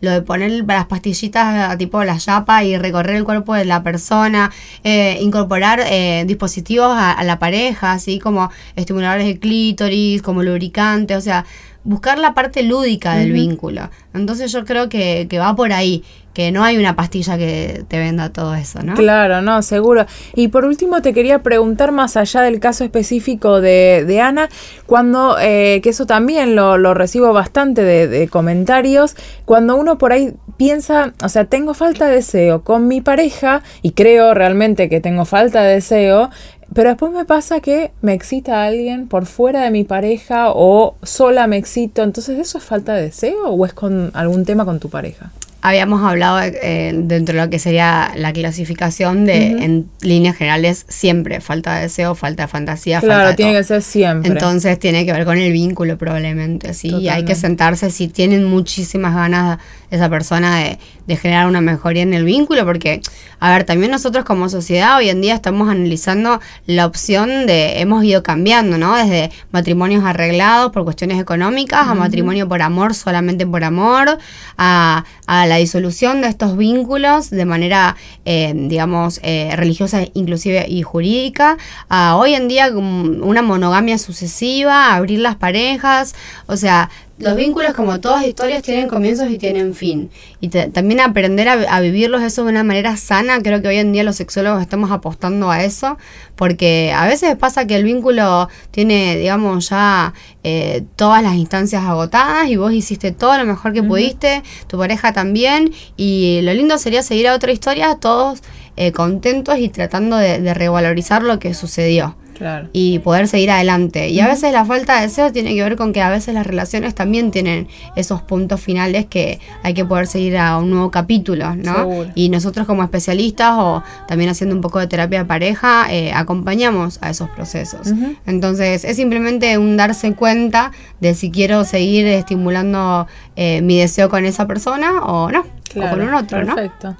lo 0.00 0.10
de 0.10 0.22
poner 0.22 0.64
las 0.66 0.86
pastillitas 0.86 1.76
tipo 1.76 2.02
la 2.02 2.18
chapa 2.18 2.64
y 2.64 2.76
recorrer 2.78 3.16
el 3.16 3.24
cuerpo 3.24 3.54
de 3.54 3.64
la 3.64 3.82
persona, 3.82 4.50
eh, 4.84 5.18
incorporar 5.20 5.80
eh, 5.84 6.24
dispositivos 6.26 6.90
a, 6.90 7.12
a 7.12 7.24
la 7.24 7.38
pareja, 7.38 7.92
así 7.92 8.18
como 8.18 8.50
estimuladores 8.76 9.26
de 9.26 9.38
clítoris, 9.38 10.22
como 10.22 10.42
lubricantes, 10.42 11.16
o 11.16 11.20
sea, 11.20 11.44
buscar 11.88 12.18
la 12.18 12.34
parte 12.34 12.62
lúdica 12.62 13.14
del 13.14 13.32
vínculo. 13.32 13.88
Entonces 14.12 14.52
yo 14.52 14.66
creo 14.66 14.90
que, 14.90 15.26
que 15.28 15.38
va 15.38 15.56
por 15.56 15.72
ahí 15.72 16.04
que 16.34 16.52
no 16.52 16.62
hay 16.62 16.76
una 16.76 16.94
pastilla 16.94 17.36
que 17.36 17.84
te 17.88 17.98
venda 17.98 18.32
todo 18.32 18.54
eso, 18.54 18.80
¿no? 18.84 18.94
Claro, 18.94 19.42
no, 19.42 19.60
seguro. 19.62 20.06
Y 20.36 20.48
por 20.48 20.66
último 20.66 21.02
te 21.02 21.12
quería 21.12 21.42
preguntar 21.42 21.90
más 21.90 22.16
allá 22.16 22.42
del 22.42 22.60
caso 22.60 22.84
específico 22.84 23.60
de, 23.60 24.04
de 24.06 24.20
Ana, 24.20 24.48
cuando, 24.86 25.36
eh, 25.40 25.80
que 25.82 25.88
eso 25.88 26.06
también 26.06 26.54
lo, 26.54 26.78
lo 26.78 26.94
recibo 26.94 27.32
bastante 27.32 27.82
de, 27.82 28.06
de, 28.06 28.28
comentarios, 28.28 29.16
cuando 29.46 29.74
uno 29.74 29.98
por 29.98 30.12
ahí 30.12 30.34
piensa, 30.56 31.12
o 31.24 31.28
sea, 31.28 31.46
tengo 31.46 31.74
falta 31.74 32.06
de 32.06 32.16
deseo 32.16 32.62
con 32.62 32.86
mi 32.86 33.00
pareja 33.00 33.64
y 33.82 33.90
creo 33.92 34.32
realmente 34.32 34.88
que 34.88 35.00
tengo 35.00 35.24
falta 35.24 35.62
de 35.62 35.74
deseo, 35.74 36.30
pero 36.74 36.90
después 36.90 37.12
me 37.12 37.24
pasa 37.24 37.60
que 37.60 37.92
me 38.02 38.12
excita 38.12 38.62
a 38.62 38.66
alguien 38.66 39.08
por 39.08 39.26
fuera 39.26 39.62
de 39.62 39.70
mi 39.70 39.84
pareja 39.84 40.50
o 40.50 40.96
sola 41.02 41.46
me 41.46 41.56
excito, 41.56 42.02
entonces 42.02 42.38
¿eso 42.38 42.58
es 42.58 42.64
falta 42.64 42.94
de 42.94 43.02
deseo 43.02 43.48
o 43.48 43.66
es 43.66 43.72
con 43.72 44.10
algún 44.14 44.44
tema 44.44 44.64
con 44.64 44.78
tu 44.78 44.88
pareja? 44.88 45.32
Habíamos 45.68 46.02
hablado 46.02 46.40
eh, 46.40 46.92
dentro 46.94 47.34
de 47.36 47.44
lo 47.44 47.50
que 47.50 47.58
sería 47.58 48.12
la 48.16 48.32
clasificación 48.32 49.24
de, 49.24 49.48
en 49.64 49.88
líneas 50.00 50.36
generales, 50.36 50.86
siempre 50.88 51.40
falta 51.40 51.76
de 51.76 51.82
deseo, 51.82 52.14
falta 52.14 52.44
de 52.44 52.48
fantasía. 52.48 53.00
Claro, 53.00 53.14
falta 53.14 53.30
de 53.30 53.36
tiene 53.36 53.52
todo. 53.52 53.60
que 53.60 53.64
ser 53.64 53.82
siempre. 53.82 54.30
Entonces 54.30 54.78
tiene 54.78 55.04
que 55.04 55.12
ver 55.12 55.24
con 55.24 55.38
el 55.38 55.52
vínculo 55.52 55.98
probablemente, 55.98 56.74
sí. 56.74 56.88
Y 56.88 57.08
hay 57.08 57.24
que 57.24 57.34
sentarse 57.34 57.90
si 57.90 58.08
tienen 58.08 58.44
muchísimas 58.44 59.14
ganas 59.14 59.58
esa 59.90 60.10
persona 60.10 60.58
de, 60.58 60.78
de, 61.06 61.16
generar 61.16 61.46
una 61.46 61.62
mejoría 61.62 62.02
en 62.02 62.12
el 62.12 62.24
vínculo, 62.24 62.64
porque, 62.66 63.00
a 63.40 63.52
ver, 63.52 63.64
también 63.64 63.90
nosotros 63.90 64.24
como 64.24 64.48
sociedad 64.50 64.98
hoy 64.98 65.08
en 65.08 65.22
día 65.22 65.34
estamos 65.34 65.70
analizando 65.70 66.40
la 66.66 66.84
opción 66.84 67.46
de, 67.46 67.80
hemos 67.80 68.04
ido 68.04 68.22
cambiando, 68.22 68.76
¿no? 68.76 68.94
Desde 68.94 69.30
matrimonios 69.50 70.04
arreglados 70.04 70.72
por 70.72 70.84
cuestiones 70.84 71.18
económicas, 71.18 71.86
uh 71.86 71.88
-huh. 71.88 71.92
a 71.92 71.94
matrimonio 71.94 72.48
por 72.48 72.60
amor, 72.60 72.94
solamente 72.94 73.46
por 73.46 73.64
amor, 73.64 74.18
a, 74.58 75.04
a 75.26 75.46
la 75.46 75.57
disolución 75.58 76.22
de 76.22 76.28
estos 76.28 76.56
vínculos 76.56 77.30
de 77.30 77.44
manera, 77.44 77.96
eh, 78.24 78.52
digamos, 78.54 79.20
eh, 79.22 79.52
religiosa 79.54 80.06
inclusive 80.14 80.66
y 80.68 80.82
jurídica, 80.82 81.58
a 81.88 82.16
hoy 82.16 82.34
en 82.34 82.48
día 82.48 82.70
una 82.70 83.42
monogamia 83.42 83.98
sucesiva, 83.98 84.94
abrir 84.94 85.20
las 85.20 85.36
parejas, 85.36 86.14
o 86.46 86.56
sea, 86.56 86.90
los 87.18 87.34
vínculos, 87.36 87.74
como 87.74 88.00
todas 88.00 88.24
historias, 88.26 88.62
tienen 88.62 88.88
comienzos 88.88 89.30
y 89.30 89.38
tienen 89.38 89.74
fin. 89.74 90.10
Y 90.40 90.48
te, 90.48 90.68
también 90.68 91.00
aprender 91.00 91.48
a, 91.48 91.52
a, 91.54 91.80
vivirlos 91.80 92.22
eso 92.22 92.44
de 92.44 92.50
una 92.50 92.62
manera 92.62 92.96
sana, 92.96 93.40
creo 93.42 93.60
que 93.60 93.68
hoy 93.68 93.76
en 93.78 93.92
día 93.92 94.04
los 94.04 94.16
sexólogos 94.16 94.62
estamos 94.62 94.90
apostando 94.90 95.50
a 95.50 95.64
eso, 95.64 95.98
porque 96.36 96.92
a 96.94 97.06
veces 97.06 97.36
pasa 97.36 97.66
que 97.66 97.76
el 97.76 97.84
vínculo 97.84 98.48
tiene, 98.70 99.16
digamos, 99.16 99.68
ya 99.70 100.14
eh, 100.44 100.84
todas 100.96 101.22
las 101.22 101.34
instancias 101.34 101.82
agotadas 101.82 102.48
y 102.48 102.56
vos 102.56 102.72
hiciste 102.72 103.10
todo 103.10 103.36
lo 103.36 103.44
mejor 103.44 103.72
que 103.72 103.80
uh 103.80 103.84
-huh. 103.84 103.88
pudiste, 103.88 104.42
tu 104.68 104.78
pareja 104.78 105.12
también, 105.12 105.72
y 105.96 106.40
lo 106.42 106.54
lindo 106.54 106.78
sería 106.78 107.02
seguir 107.02 107.28
a 107.28 107.34
otra 107.34 107.50
historia, 107.50 107.96
todos 107.96 108.42
eh, 108.76 108.92
contentos 108.92 109.58
y 109.58 109.68
tratando 109.70 110.16
de, 110.16 110.40
de 110.40 110.54
revalorizar 110.54 111.22
lo 111.22 111.40
que 111.40 111.52
sucedió. 111.54 112.14
Claro. 112.38 112.68
y 112.72 113.00
poder 113.00 113.26
seguir 113.26 113.50
adelante. 113.50 114.10
Y 114.10 114.20
a 114.20 114.28
veces 114.28 114.52
la 114.52 114.64
falta 114.64 114.96
de 114.96 115.02
deseo 115.08 115.32
tiene 115.32 115.54
que 115.56 115.62
ver 115.62 115.74
con 115.74 115.92
que 115.92 116.00
a 116.00 116.08
veces 116.08 116.34
las 116.34 116.46
relaciones 116.46 116.94
también 116.94 117.32
tienen 117.32 117.66
esos 117.96 118.22
puntos 118.22 118.60
finales 118.60 119.06
que 119.06 119.40
hay 119.64 119.74
que 119.74 119.84
poder 119.84 120.06
seguir 120.06 120.38
a 120.38 120.56
un 120.58 120.70
nuevo 120.70 120.90
capítulo, 120.92 121.56
¿no? 121.56 121.74
Seguro. 121.74 122.10
Y 122.14 122.28
nosotros 122.28 122.66
como 122.66 122.84
especialistas 122.84 123.54
o 123.56 123.82
también 124.06 124.30
haciendo 124.30 124.54
un 124.54 124.62
poco 124.62 124.78
de 124.78 124.86
terapia 124.86 125.20
de 125.20 125.24
pareja, 125.24 125.86
eh, 125.90 126.12
acompañamos 126.12 126.98
a 127.02 127.10
esos 127.10 127.28
procesos. 127.30 127.88
Uh 127.88 127.94
-huh. 127.94 128.16
Entonces 128.26 128.84
es 128.84 128.96
simplemente 128.96 129.58
un 129.58 129.76
darse 129.76 130.14
cuenta 130.14 130.70
de 131.00 131.14
si 131.14 131.30
quiero 131.30 131.64
seguir 131.64 132.06
estimulando 132.06 133.06
eh, 133.36 133.62
mi 133.62 133.78
deseo 133.80 134.08
con 134.08 134.24
esa 134.24 134.46
persona 134.46 135.02
o 135.02 135.30
no, 135.30 135.44
claro, 135.72 135.88
o 135.88 135.98
con 135.98 136.08
un 136.08 136.14
otro, 136.14 136.38
perfecto. 136.46 136.90
¿no? 136.90 136.96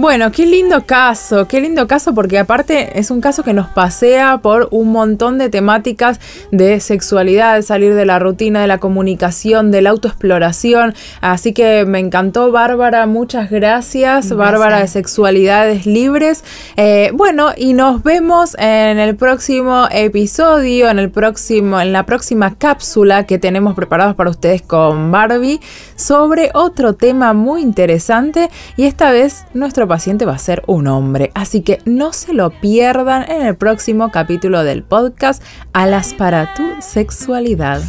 Bueno, 0.00 0.30
qué 0.30 0.46
lindo 0.46 0.86
caso, 0.86 1.48
qué 1.48 1.60
lindo 1.60 1.88
caso 1.88 2.14
porque 2.14 2.38
aparte 2.38 3.00
es 3.00 3.10
un 3.10 3.20
caso 3.20 3.42
que 3.42 3.52
nos 3.52 3.66
pasea 3.66 4.38
por 4.38 4.68
un 4.70 4.92
montón 4.92 5.38
de 5.38 5.48
temáticas 5.48 6.20
de 6.52 6.78
sexualidad, 6.78 7.56
de 7.56 7.62
salir 7.62 7.96
de 7.96 8.04
la 8.04 8.20
rutina, 8.20 8.60
de 8.60 8.68
la 8.68 8.78
comunicación, 8.78 9.72
de 9.72 9.82
la 9.82 9.90
autoexploración. 9.90 10.94
Así 11.20 11.52
que 11.52 11.84
me 11.84 11.98
encantó 11.98 12.52
Bárbara, 12.52 13.06
muchas 13.06 13.50
gracias, 13.50 14.28
gracias. 14.28 14.36
Bárbara 14.36 14.78
de 14.78 14.86
Sexualidades 14.86 15.84
Libres. 15.84 16.44
Eh, 16.76 17.10
bueno, 17.14 17.48
y 17.56 17.72
nos 17.72 18.04
vemos 18.04 18.54
en 18.60 19.00
el 19.00 19.16
próximo 19.16 19.88
episodio, 19.90 20.90
en 20.90 21.00
el 21.00 21.10
próximo, 21.10 21.80
en 21.80 21.92
la 21.92 22.06
próxima 22.06 22.54
cápsula 22.54 23.26
que 23.26 23.40
tenemos 23.40 23.74
preparados 23.74 24.14
para 24.14 24.30
ustedes 24.30 24.62
con 24.62 25.10
Barbie 25.10 25.58
sobre 25.96 26.52
otro 26.54 26.92
tema 26.92 27.32
muy 27.32 27.62
interesante 27.62 28.48
y 28.76 28.84
esta 28.84 29.10
vez 29.10 29.44
nuestro 29.88 29.96
paciente 29.96 30.24
va 30.26 30.34
a 30.34 30.38
ser 30.38 30.62
un 30.66 30.86
hombre, 30.86 31.30
así 31.34 31.62
que 31.62 31.80
no 31.84 32.12
se 32.12 32.34
lo 32.34 32.50
pierdan 32.50 33.30
en 33.30 33.46
el 33.46 33.56
próximo 33.56 34.10
capítulo 34.10 34.62
del 34.62 34.82
podcast 34.82 35.42
Alas 35.72 36.14
para 36.14 36.52
tu 36.54 36.62
sexualidad. 36.80 37.82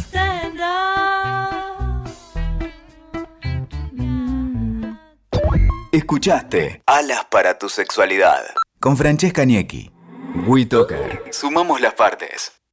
Escuchaste 5.92 6.82
Alas 6.86 7.26
para 7.30 7.58
tu 7.58 7.68
sexualidad 7.68 8.44
con 8.80 8.96
Francesca 8.96 9.44
Niecki. 9.44 9.90
WeToker. 10.46 11.24
Sumamos 11.30 11.80
las 11.80 11.94
partes. 11.94 12.59